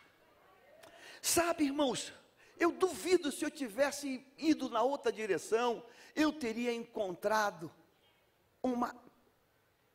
Sabe, 1.22 1.66
irmãos, 1.66 2.14
eu 2.58 2.72
duvido 2.72 3.32
se 3.32 3.46
eu 3.46 3.52
tivesse 3.52 4.26
ido 4.38 4.70
na 4.70 4.82
outra 4.82 5.12
direção, 5.12 5.86
eu 6.16 6.34
teria 6.34 6.74
encontrado 6.74 7.72
uma 8.62 8.94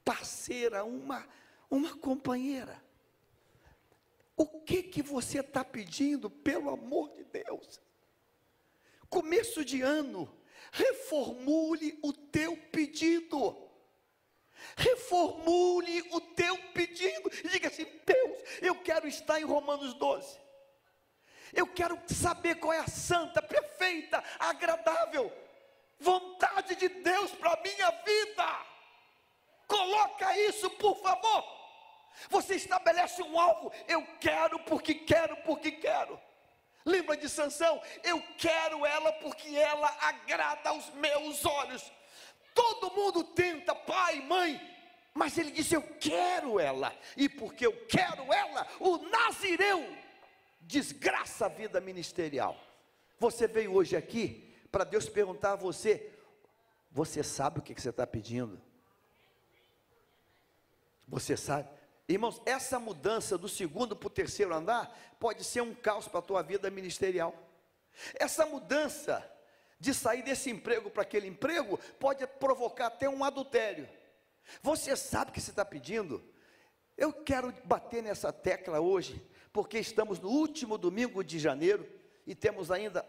parceira, 0.04 0.84
uma, 0.84 1.26
uma 1.70 1.96
companheira. 1.96 2.82
O 4.36 4.46
que 4.46 4.82
que 4.82 5.02
você 5.02 5.40
está 5.40 5.64
pedindo, 5.64 6.28
pelo 6.28 6.70
amor 6.70 7.10
de 7.10 7.24
Deus? 7.24 7.80
Começo 9.08 9.64
de 9.64 9.80
ano, 9.80 10.32
reformule 10.72 11.98
o 12.02 12.12
teu 12.12 12.56
pedido. 12.56 13.56
Reformule 14.76 16.02
o 16.10 16.20
teu 16.20 16.56
pedido 16.72 17.30
e 17.44 17.48
diga 17.48 17.68
assim: 17.68 17.86
Deus, 18.04 18.38
eu 18.60 18.74
quero 18.82 19.06
estar 19.06 19.40
em 19.40 19.44
Romanos 19.44 19.94
12. 19.94 20.38
Eu 21.52 21.66
quero 21.66 22.00
saber 22.08 22.56
qual 22.56 22.72
é 22.72 22.80
a 22.80 22.88
santa, 22.88 23.40
perfeita, 23.40 24.22
agradável 24.38 25.30
vontade 26.04 26.76
de 26.76 26.88
Deus 26.88 27.30
para 27.32 27.52
a 27.52 27.62
minha 27.62 27.90
vida. 27.90 28.73
Coloca 29.66 30.38
isso, 30.38 30.70
por 30.70 30.96
favor. 30.96 31.44
Você 32.28 32.54
estabelece 32.54 33.22
um 33.22 33.38
alvo. 33.38 33.72
Eu 33.88 34.06
quero 34.20 34.58
porque 34.60 34.94
quero, 34.94 35.36
porque 35.38 35.72
quero. 35.72 36.18
Lembra 36.84 37.16
de 37.16 37.28
Sansão? 37.28 37.80
Eu 38.02 38.22
quero 38.36 38.84
ela 38.84 39.12
porque 39.14 39.56
ela 39.56 39.88
agrada 40.00 40.70
aos 40.70 40.90
meus 40.94 41.44
olhos. 41.44 41.90
Todo 42.54 42.94
mundo 42.94 43.24
tenta, 43.24 43.74
pai, 43.74 44.20
mãe, 44.20 44.60
mas 45.12 45.36
ele 45.38 45.50
disse: 45.50 45.74
Eu 45.74 45.82
quero 45.98 46.60
ela, 46.60 46.94
e 47.16 47.28
porque 47.28 47.66
eu 47.66 47.86
quero 47.86 48.32
ela, 48.32 48.66
o 48.78 48.98
Nazireu 48.98 49.84
desgraça 50.60 51.46
a 51.46 51.48
vida 51.48 51.80
ministerial. 51.80 52.56
Você 53.18 53.46
veio 53.46 53.74
hoje 53.74 53.96
aqui 53.96 54.54
para 54.70 54.84
Deus 54.84 55.08
perguntar 55.08 55.52
a 55.52 55.56
você: 55.56 56.12
Você 56.92 57.22
sabe 57.22 57.58
o 57.58 57.62
que 57.62 57.74
você 57.74 57.88
está 57.88 58.06
pedindo? 58.06 58.60
Você 61.06 61.36
sabe? 61.36 61.68
Irmãos, 62.08 62.40
essa 62.44 62.78
mudança 62.78 63.38
do 63.38 63.48
segundo 63.48 63.96
para 63.96 64.06
o 64.06 64.10
terceiro 64.10 64.54
andar 64.54 64.94
pode 65.18 65.42
ser 65.42 65.62
um 65.62 65.74
caos 65.74 66.06
para 66.06 66.18
a 66.18 66.22
tua 66.22 66.42
vida 66.42 66.70
ministerial. 66.70 67.34
Essa 68.14 68.44
mudança 68.44 69.24
de 69.80 69.94
sair 69.94 70.22
desse 70.22 70.50
emprego 70.50 70.90
para 70.90 71.02
aquele 71.02 71.26
emprego 71.26 71.78
pode 71.98 72.26
provocar 72.26 72.86
até 72.86 73.08
um 73.08 73.24
adultério. 73.24 73.88
Você 74.62 74.94
sabe 74.96 75.30
o 75.30 75.34
que 75.34 75.40
você 75.40 75.50
está 75.50 75.64
pedindo? 75.64 76.22
Eu 76.96 77.12
quero 77.12 77.52
bater 77.64 78.02
nessa 78.02 78.32
tecla 78.32 78.80
hoje, 78.80 79.24
porque 79.52 79.78
estamos 79.78 80.20
no 80.20 80.28
último 80.28 80.76
domingo 80.78 81.24
de 81.24 81.38
janeiro 81.38 81.88
e 82.26 82.34
temos 82.34 82.70
ainda 82.70 83.04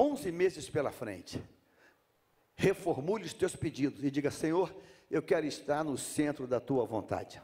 11 0.00 0.32
meses 0.32 0.68
pela 0.68 0.90
frente. 0.90 1.42
Reformule 2.56 3.24
os 3.24 3.34
teus 3.34 3.54
pedidos 3.54 4.02
e 4.02 4.10
diga: 4.10 4.30
Senhor, 4.30 4.74
eu 5.10 5.22
quero 5.22 5.46
estar 5.46 5.82
no 5.82 5.96
centro 5.96 6.46
da 6.46 6.60
tua 6.60 6.84
vontade. 6.84 7.40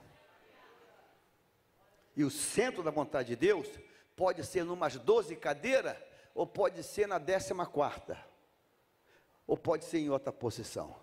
E 2.16 2.22
o 2.22 2.30
centro 2.30 2.82
da 2.82 2.90
vontade 2.90 3.28
de 3.28 3.36
Deus 3.36 3.68
pode 4.14 4.44
ser 4.44 4.64
numas 4.64 4.96
12 4.96 5.34
cadeiras, 5.36 5.96
ou 6.34 6.46
pode 6.46 6.82
ser 6.82 7.08
na 7.08 7.18
décima 7.18 7.66
quarta, 7.66 8.18
ou 9.46 9.56
pode 9.56 9.84
ser 9.84 9.98
em 9.98 10.10
outra 10.10 10.32
posição. 10.32 10.94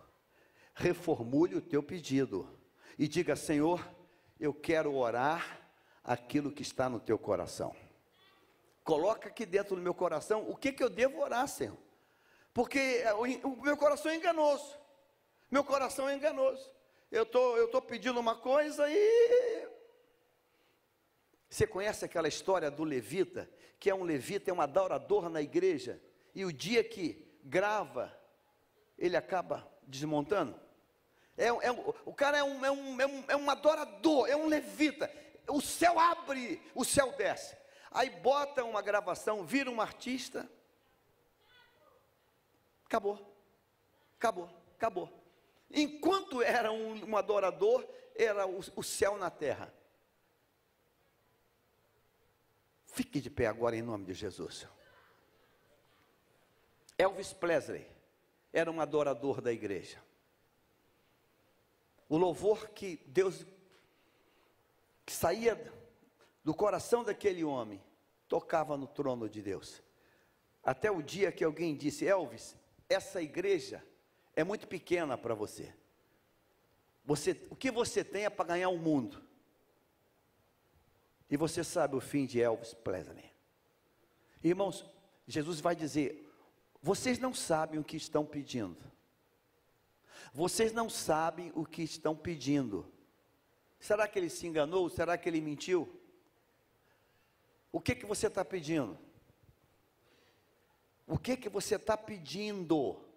Reformule 0.73 1.55
o 1.55 1.61
teu 1.61 1.83
pedido 1.83 2.47
e 2.97 3.07
diga: 3.07 3.35
Senhor, 3.35 3.85
eu 4.39 4.53
quero 4.53 4.95
orar 4.95 5.59
aquilo 6.03 6.51
que 6.51 6.61
está 6.61 6.89
no 6.89 6.99
teu 6.99 7.17
coração. 7.17 7.75
Coloca 8.83 9.29
aqui 9.29 9.45
dentro 9.45 9.75
do 9.75 9.81
meu 9.81 9.93
coração 9.93 10.49
o 10.49 10.55
que, 10.55 10.71
que 10.71 10.83
eu 10.83 10.89
devo 10.89 11.21
orar, 11.21 11.47
Senhor. 11.47 11.77
Porque 12.53 13.03
o, 13.43 13.49
o 13.49 13.61
meu 13.61 13.77
coração 13.77 14.11
é 14.11 14.15
enganoso. 14.15 14.80
Meu 15.51 15.65
coração 15.65 16.07
é 16.07 16.15
enganoso. 16.15 16.71
Eu 17.11 17.25
tô, 17.25 17.57
estou 17.57 17.81
tô 17.81 17.81
pedindo 17.81 18.17
uma 18.17 18.35
coisa 18.35 18.89
e 18.89 19.67
você 21.49 21.67
conhece 21.67 22.05
aquela 22.05 22.29
história 22.29 22.71
do 22.71 22.85
levita, 22.85 23.51
que 23.77 23.89
é 23.89 23.93
um 23.93 24.03
levita, 24.03 24.49
é 24.49 24.53
um 24.53 24.61
adorador 24.61 25.27
na 25.27 25.41
igreja, 25.41 26.01
e 26.33 26.45
o 26.45 26.53
dia 26.53 26.81
que 26.81 27.27
grava, 27.43 28.17
ele 28.97 29.17
acaba 29.17 29.69
desmontando? 29.83 30.57
É, 31.37 31.47
é, 31.47 31.71
o 32.05 32.13
cara 32.13 32.37
é 32.37 32.43
um, 32.43 32.63
é, 32.63 32.71
um, 32.71 33.01
é, 33.01 33.05
um, 33.05 33.23
é 33.27 33.35
um 33.35 33.51
adorador, 33.51 34.29
é 34.29 34.35
um 34.37 34.47
levita. 34.47 35.11
O 35.49 35.59
céu 35.59 35.99
abre, 35.99 36.61
o 36.73 36.85
céu 36.85 37.11
desce. 37.17 37.57
Aí 37.91 38.09
bota 38.09 38.63
uma 38.63 38.81
gravação, 38.81 39.45
vira 39.45 39.69
um 39.69 39.81
artista. 39.81 40.49
Acabou. 42.85 43.19
Acabou. 44.15 44.49
Acabou. 44.77 45.20
Enquanto 45.73 46.41
era 46.41 46.71
um, 46.71 47.09
um 47.09 47.17
adorador, 47.17 47.87
era 48.15 48.45
o, 48.47 48.59
o 48.75 48.83
céu 48.83 49.17
na 49.17 49.29
terra. 49.29 49.73
Fique 52.85 53.21
de 53.21 53.29
pé 53.29 53.47
agora 53.47 53.75
em 53.75 53.81
nome 53.81 54.05
de 54.05 54.13
Jesus. 54.13 54.67
Elvis 56.97 57.33
Presley 57.33 57.87
era 58.51 58.69
um 58.69 58.81
adorador 58.81 59.41
da 59.41 59.51
igreja. 59.51 59.97
O 62.09 62.17
louvor 62.17 62.69
que 62.69 62.97
Deus 63.07 63.45
que 65.05 65.13
saía 65.13 65.55
do 66.43 66.53
coração 66.53 67.03
daquele 67.03 67.43
homem 67.43 67.81
tocava 68.27 68.77
no 68.77 68.87
trono 68.87 69.29
de 69.29 69.41
Deus. 69.41 69.81
Até 70.63 70.91
o 70.91 71.01
dia 71.01 71.31
que 71.31 71.43
alguém 71.43 71.75
disse: 71.75 72.05
Elvis, 72.05 72.55
essa 72.89 73.21
igreja 73.21 73.83
é 74.35 74.43
muito 74.43 74.67
pequena 74.67 75.17
para 75.17 75.33
você. 75.33 75.73
Você, 77.03 77.45
o 77.49 77.55
que 77.55 77.71
você 77.71 78.03
tem 78.03 78.25
é 78.25 78.29
para 78.29 78.45
ganhar 78.45 78.69
o 78.69 78.77
mundo. 78.77 79.21
E 81.29 81.37
você 81.37 81.63
sabe 81.63 81.95
o 81.95 82.01
fim 82.01 82.25
de 82.25 82.41
Elvis 82.41 82.73
Presley. 82.73 83.31
Irmãos, 84.43 84.85
Jesus 85.27 85.59
vai 85.59 85.75
dizer: 85.75 86.29
vocês 86.81 87.19
não 87.19 87.33
sabem 87.33 87.79
o 87.79 87.83
que 87.83 87.97
estão 87.97 88.25
pedindo. 88.25 88.91
Vocês 90.33 90.71
não 90.71 90.89
sabem 90.89 91.51
o 91.55 91.65
que 91.65 91.83
estão 91.83 92.15
pedindo. 92.15 92.91
Será 93.79 94.07
que 94.07 94.17
ele 94.17 94.29
se 94.29 94.47
enganou? 94.47 94.89
Será 94.89 95.17
que 95.17 95.27
ele 95.27 95.41
mentiu? 95.41 95.99
O 97.71 97.79
que 97.79 97.95
que 97.95 98.05
você 98.05 98.27
está 98.27 98.43
pedindo? 98.43 98.97
O 101.07 101.17
que 101.17 101.35
que 101.35 101.49
você 101.49 101.75
está 101.75 101.97
pedindo? 101.97 103.10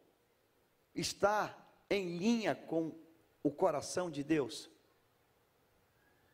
Está 0.94 1.56
em 1.90 2.16
linha 2.16 2.54
com 2.54 2.94
o 3.42 3.50
coração 3.50 4.10
de 4.10 4.22
Deus? 4.22 4.70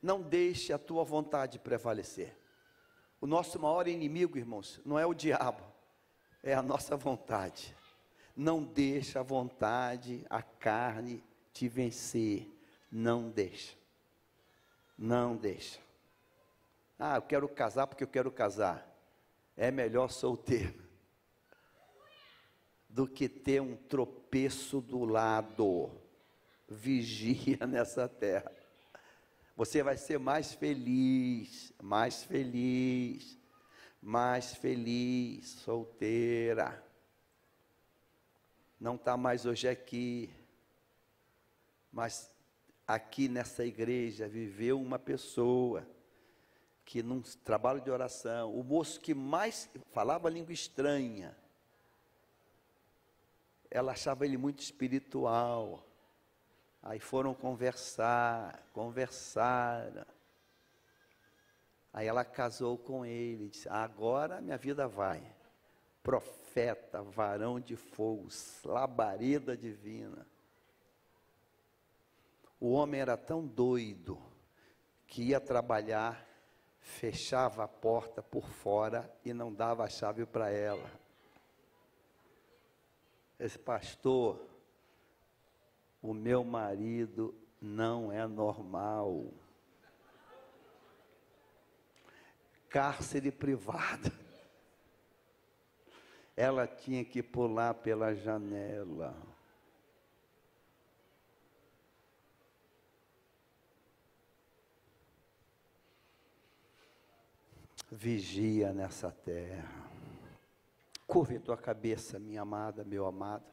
Não 0.02 0.20
deixe 0.20 0.72
a 0.72 0.78
tua 0.78 1.04
vontade 1.04 1.58
prevalecer. 1.58 2.36
O 3.20 3.26
nosso 3.26 3.58
maior 3.58 3.88
inimigo, 3.88 4.38
irmãos, 4.38 4.80
não 4.84 4.98
é 4.98 5.06
o 5.06 5.14
diabo, 5.14 5.62
é 6.42 6.54
a 6.54 6.62
nossa 6.62 6.96
vontade. 6.96 7.76
Não 8.36 8.62
deixe 8.62 9.18
a 9.18 9.22
vontade, 9.22 10.24
a 10.28 10.42
carne 10.42 11.22
te 11.52 11.68
vencer. 11.68 12.50
Não 12.90 13.30
deixa. 13.30 13.76
Não 14.96 15.36
deixa. 15.36 15.78
Ah, 16.98 17.16
eu 17.16 17.22
quero 17.22 17.48
casar 17.48 17.86
porque 17.86 18.04
eu 18.04 18.08
quero 18.08 18.30
casar. 18.30 18.86
É 19.56 19.70
melhor 19.70 20.10
solteiro 20.10 20.89
do 22.90 23.06
que 23.06 23.28
ter 23.28 23.62
um 23.62 23.76
tropeço 23.76 24.80
do 24.80 25.04
lado. 25.04 25.90
Vigia 26.68 27.64
nessa 27.66 28.06
terra 28.08 28.60
você 29.60 29.82
vai 29.82 29.98
ser 29.98 30.18
mais 30.18 30.54
feliz, 30.54 31.70
mais 31.82 32.24
feliz, 32.24 33.38
mais 34.00 34.54
feliz, 34.54 35.50
solteira. 35.50 36.82
Não 38.80 38.94
está 38.94 39.18
mais 39.18 39.44
hoje 39.44 39.68
aqui, 39.68 40.30
mas 41.92 42.30
aqui 42.86 43.28
nessa 43.28 43.62
igreja 43.62 44.26
viveu 44.26 44.80
uma 44.80 44.98
pessoa 44.98 45.86
que 46.82 47.02
num 47.02 47.20
trabalho 47.20 47.82
de 47.82 47.90
oração, 47.90 48.54
o 48.54 48.64
moço 48.64 48.98
que 48.98 49.12
mais 49.12 49.68
falava 49.92 50.30
língua 50.30 50.54
estranha, 50.54 51.36
ela 53.70 53.92
achava 53.92 54.24
ele 54.24 54.36
muito 54.36 54.60
espiritual. 54.60 55.86
Aí 56.82 56.98
foram 56.98 57.34
conversar, 57.34 58.66
conversaram. 58.72 60.04
Aí 61.92 62.06
ela 62.06 62.24
casou 62.24 62.76
com 62.78 63.04
ele, 63.04 63.48
disse: 63.48 63.68
Agora 63.68 64.40
minha 64.40 64.56
vida 64.56 64.88
vai. 64.88 65.22
Profeta, 66.02 67.02
varão 67.02 67.60
de 67.60 67.76
fogo, 67.76 68.28
labareda 68.64 69.56
divina. 69.56 70.26
O 72.58 72.72
homem 72.72 73.00
era 73.00 73.16
tão 73.16 73.46
doido 73.46 74.20
que 75.06 75.22
ia 75.22 75.40
trabalhar, 75.40 76.26
fechava 76.80 77.64
a 77.64 77.68
porta 77.68 78.22
por 78.22 78.48
fora 78.48 79.10
e 79.24 79.32
não 79.32 79.52
dava 79.52 79.84
a 79.84 79.88
chave 79.88 80.24
para 80.24 80.50
ela. 80.50 80.90
Esse 83.40 83.58
pastor, 83.58 84.38
o 86.02 86.12
meu 86.12 86.44
marido 86.44 87.34
não 87.58 88.12
é 88.12 88.26
normal. 88.26 89.32
Cárcere 92.68 93.32
privado. 93.32 94.12
Ela 96.36 96.66
tinha 96.66 97.02
que 97.02 97.22
pular 97.22 97.72
pela 97.72 98.14
janela. 98.14 99.16
Vigia 107.90 108.74
nessa 108.74 109.10
terra. 109.10 109.89
Curve 111.10 111.40
tua 111.40 111.56
cabeça, 111.56 112.20
minha 112.20 112.42
amada, 112.42 112.84
meu 112.84 113.04
amado. 113.04 113.52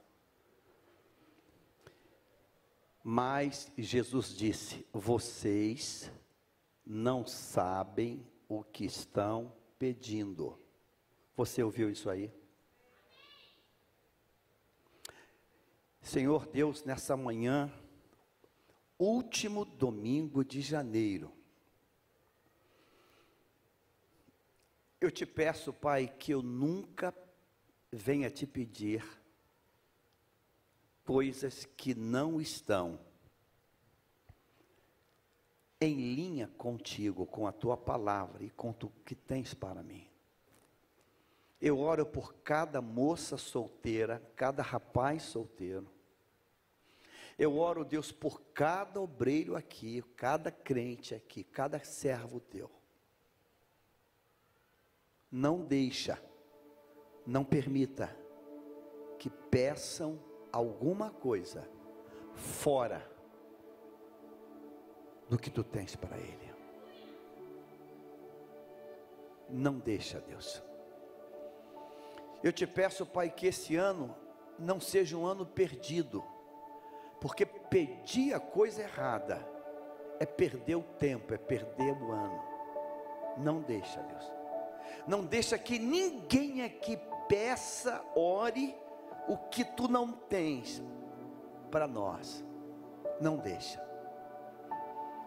Mas 3.03 3.71
Jesus 3.75 4.27
disse: 4.27 4.85
Vocês 4.93 6.11
não 6.85 7.25
sabem 7.25 8.23
o 8.47 8.63
que 8.63 8.85
estão 8.85 9.51
pedindo. 9.79 10.55
Você 11.35 11.63
ouviu 11.63 11.89
isso 11.89 12.11
aí? 12.11 12.31
Senhor 15.99 16.45
Deus, 16.45 16.83
nessa 16.83 17.17
manhã, 17.17 17.73
último 18.99 19.65
domingo 19.65 20.45
de 20.45 20.61
janeiro, 20.61 21.33
eu 25.01 25.09
te 25.09 25.25
peço, 25.25 25.73
Pai, 25.73 26.07
que 26.07 26.31
eu 26.31 26.43
nunca 26.43 27.11
venha 27.91 28.29
te 28.29 28.45
pedir 28.45 29.03
coisas 31.05 31.65
que 31.65 31.95
não 31.95 32.41
estão 32.41 32.99
em 35.79 35.95
linha 35.95 36.47
contigo, 36.57 37.25
com 37.25 37.47
a 37.47 37.51
tua 37.51 37.77
palavra 37.77 38.43
e 38.43 38.49
com 38.49 38.71
o 38.71 38.89
que 39.05 39.15
tens 39.15 39.53
para 39.53 39.83
mim. 39.83 40.07
Eu 41.61 41.79
oro 41.79 42.05
por 42.05 42.33
cada 42.43 42.81
moça 42.81 43.37
solteira, 43.37 44.21
cada 44.35 44.61
rapaz 44.61 45.23
solteiro. 45.23 45.89
Eu 47.37 47.57
oro, 47.57 47.85
Deus, 47.85 48.11
por 48.11 48.41
cada 48.53 48.99
obreiro 48.99 49.55
aqui, 49.55 50.01
cada 50.15 50.51
crente 50.51 51.13
aqui, 51.13 51.43
cada 51.43 51.79
servo 51.83 52.39
teu. 52.39 52.71
Não 55.31 55.63
deixa, 55.63 56.21
não 57.27 57.43
permita 57.43 58.09
que 59.19 59.29
peçam 59.29 60.17
alguma 60.51 61.11
coisa 61.11 61.69
fora 62.33 63.05
do 65.29 65.37
que 65.37 65.49
tu 65.49 65.61
tens 65.61 65.93
para 65.93 66.17
ele. 66.17 66.47
Não 69.49 69.77
deixa, 69.77 70.21
Deus. 70.21 70.63
Eu 72.41 72.53
te 72.53 72.65
peço, 72.65 73.05
Pai, 73.05 73.29
que 73.29 73.47
esse 73.47 73.75
ano 73.75 74.15
não 74.57 74.79
seja 74.79 75.17
um 75.17 75.25
ano 75.25 75.45
perdido, 75.45 76.23
porque 77.19 77.45
pedir 77.45 78.33
a 78.33 78.39
coisa 78.39 78.81
errada 78.83 79.45
é 80.19 80.25
perder 80.25 80.75
o 80.75 80.83
tempo, 80.83 81.33
é 81.33 81.37
perder 81.37 81.91
o 81.91 82.11
ano. 82.11 82.41
Não 83.37 83.61
deixa, 83.61 84.01
Deus. 84.01 84.31
Não 85.05 85.25
deixa 85.25 85.57
que 85.57 85.77
ninguém 85.77 86.63
aqui 86.63 86.97
peça, 87.27 88.03
ore 88.15 88.75
o 89.27 89.37
que 89.37 89.63
tu 89.63 89.87
não 89.87 90.11
tens 90.11 90.83
para 91.69 91.87
nós. 91.87 92.43
Não 93.19 93.37
deixa. 93.37 93.85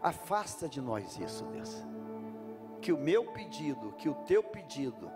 Afasta 0.03 0.69
de 0.69 0.81
nós 0.81 1.19
isso, 1.19 1.45
Deus. 1.47 1.85
Que 2.81 2.93
o 2.93 2.99
meu 2.99 3.33
pedido, 3.33 3.93
que 3.93 4.09
o 4.09 4.15
teu 4.15 4.43
pedido, 4.43 5.11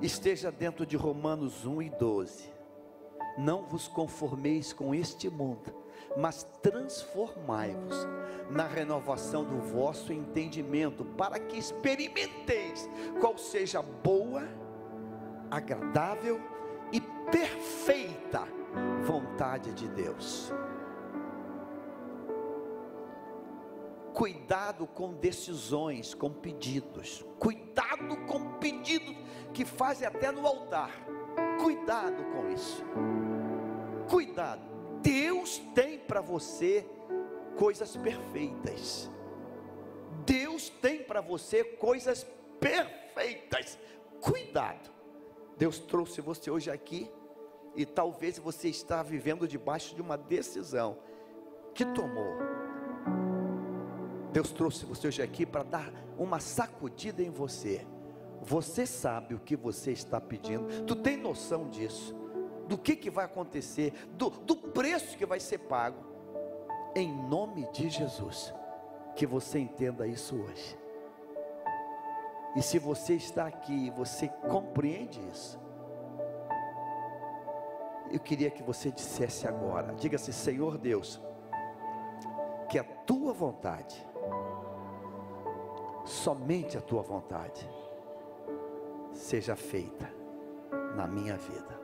esteja 0.00 0.52
dentro 0.52 0.86
de 0.86 0.96
Romanos 0.96 1.66
1 1.66 1.82
e 1.82 1.90
12. 1.90 2.52
Não 3.36 3.64
vos 3.64 3.88
conformeis 3.88 4.72
com 4.72 4.94
este 4.94 5.28
mundo, 5.28 5.74
mas 6.16 6.44
transformai-vos 6.62 7.96
na 8.50 8.66
renovação 8.66 9.44
do 9.44 9.58
vosso 9.58 10.12
entendimento, 10.12 11.04
para 11.04 11.38
que 11.38 11.56
experimenteis 11.56 12.88
qual 13.20 13.38
seja 13.38 13.82
boa, 13.82 14.42
agradável 15.52 16.40
e 16.90 16.98
perfeita 17.30 18.48
vontade 19.04 19.74
de 19.74 19.86
Deus. 19.86 20.50
Cuidado 24.14 24.86
com 24.86 25.12
decisões, 25.12 26.14
com 26.14 26.30
pedidos. 26.30 27.24
Cuidado 27.38 28.16
com 28.26 28.54
pedidos 28.54 29.14
que 29.52 29.64
fazem 29.64 30.08
até 30.08 30.32
no 30.32 30.46
altar. 30.46 30.90
Cuidado 31.62 32.24
com 32.32 32.48
isso. 32.50 32.82
Cuidado. 34.08 34.62
Deus 35.02 35.58
tem 35.74 35.98
para 35.98 36.22
você 36.22 36.86
coisas 37.58 37.94
perfeitas. 37.96 39.10
Deus 40.24 40.70
tem 40.70 41.02
para 41.02 41.20
você 41.20 41.62
coisas 41.62 42.26
perfeitas. 42.58 43.78
Cuidado. 44.20 45.01
Deus 45.56 45.78
trouxe 45.78 46.20
você 46.20 46.50
hoje 46.50 46.70
aqui 46.70 47.10
e 47.74 47.86
talvez 47.86 48.38
você 48.38 48.68
está 48.68 49.02
vivendo 49.02 49.48
debaixo 49.48 49.94
de 49.94 50.02
uma 50.02 50.16
decisão 50.16 50.98
que 51.74 51.84
tomou. 51.84 52.36
Deus 54.32 54.50
trouxe 54.50 54.84
você 54.84 55.08
hoje 55.08 55.22
aqui 55.22 55.44
para 55.44 55.62
dar 55.62 55.92
uma 56.18 56.40
sacudida 56.40 57.22
em 57.22 57.30
você. 57.30 57.86
Você 58.40 58.86
sabe 58.86 59.34
o 59.34 59.40
que 59.40 59.54
você 59.54 59.92
está 59.92 60.20
pedindo, 60.20 60.84
tu 60.84 60.96
tem 60.96 61.16
noção 61.16 61.68
disso, 61.68 62.14
do 62.66 62.76
que, 62.76 62.96
que 62.96 63.10
vai 63.10 63.24
acontecer, 63.24 63.92
do, 64.14 64.30
do 64.30 64.56
preço 64.56 65.16
que 65.16 65.24
vai 65.24 65.38
ser 65.38 65.58
pago, 65.58 66.04
em 66.94 67.08
nome 67.28 67.68
de 67.72 67.88
Jesus, 67.88 68.52
que 69.14 69.26
você 69.26 69.60
entenda 69.60 70.06
isso 70.06 70.34
hoje. 70.34 70.81
E 72.54 72.62
se 72.62 72.78
você 72.78 73.14
está 73.14 73.46
aqui 73.46 73.90
você 73.90 74.28
compreende 74.28 75.20
isso, 75.28 75.60
eu 78.10 78.20
queria 78.20 78.50
que 78.50 78.62
você 78.62 78.90
dissesse 78.90 79.48
agora, 79.48 79.94
diga-se, 79.94 80.32
Senhor 80.32 80.76
Deus, 80.76 81.20
que 82.68 82.78
a 82.78 82.84
tua 82.84 83.32
vontade 83.32 84.06
somente 86.04 86.76
a 86.76 86.80
tua 86.80 87.02
vontade 87.02 87.68
seja 89.12 89.54
feita 89.54 90.10
na 90.96 91.06
minha 91.06 91.36
vida. 91.36 91.81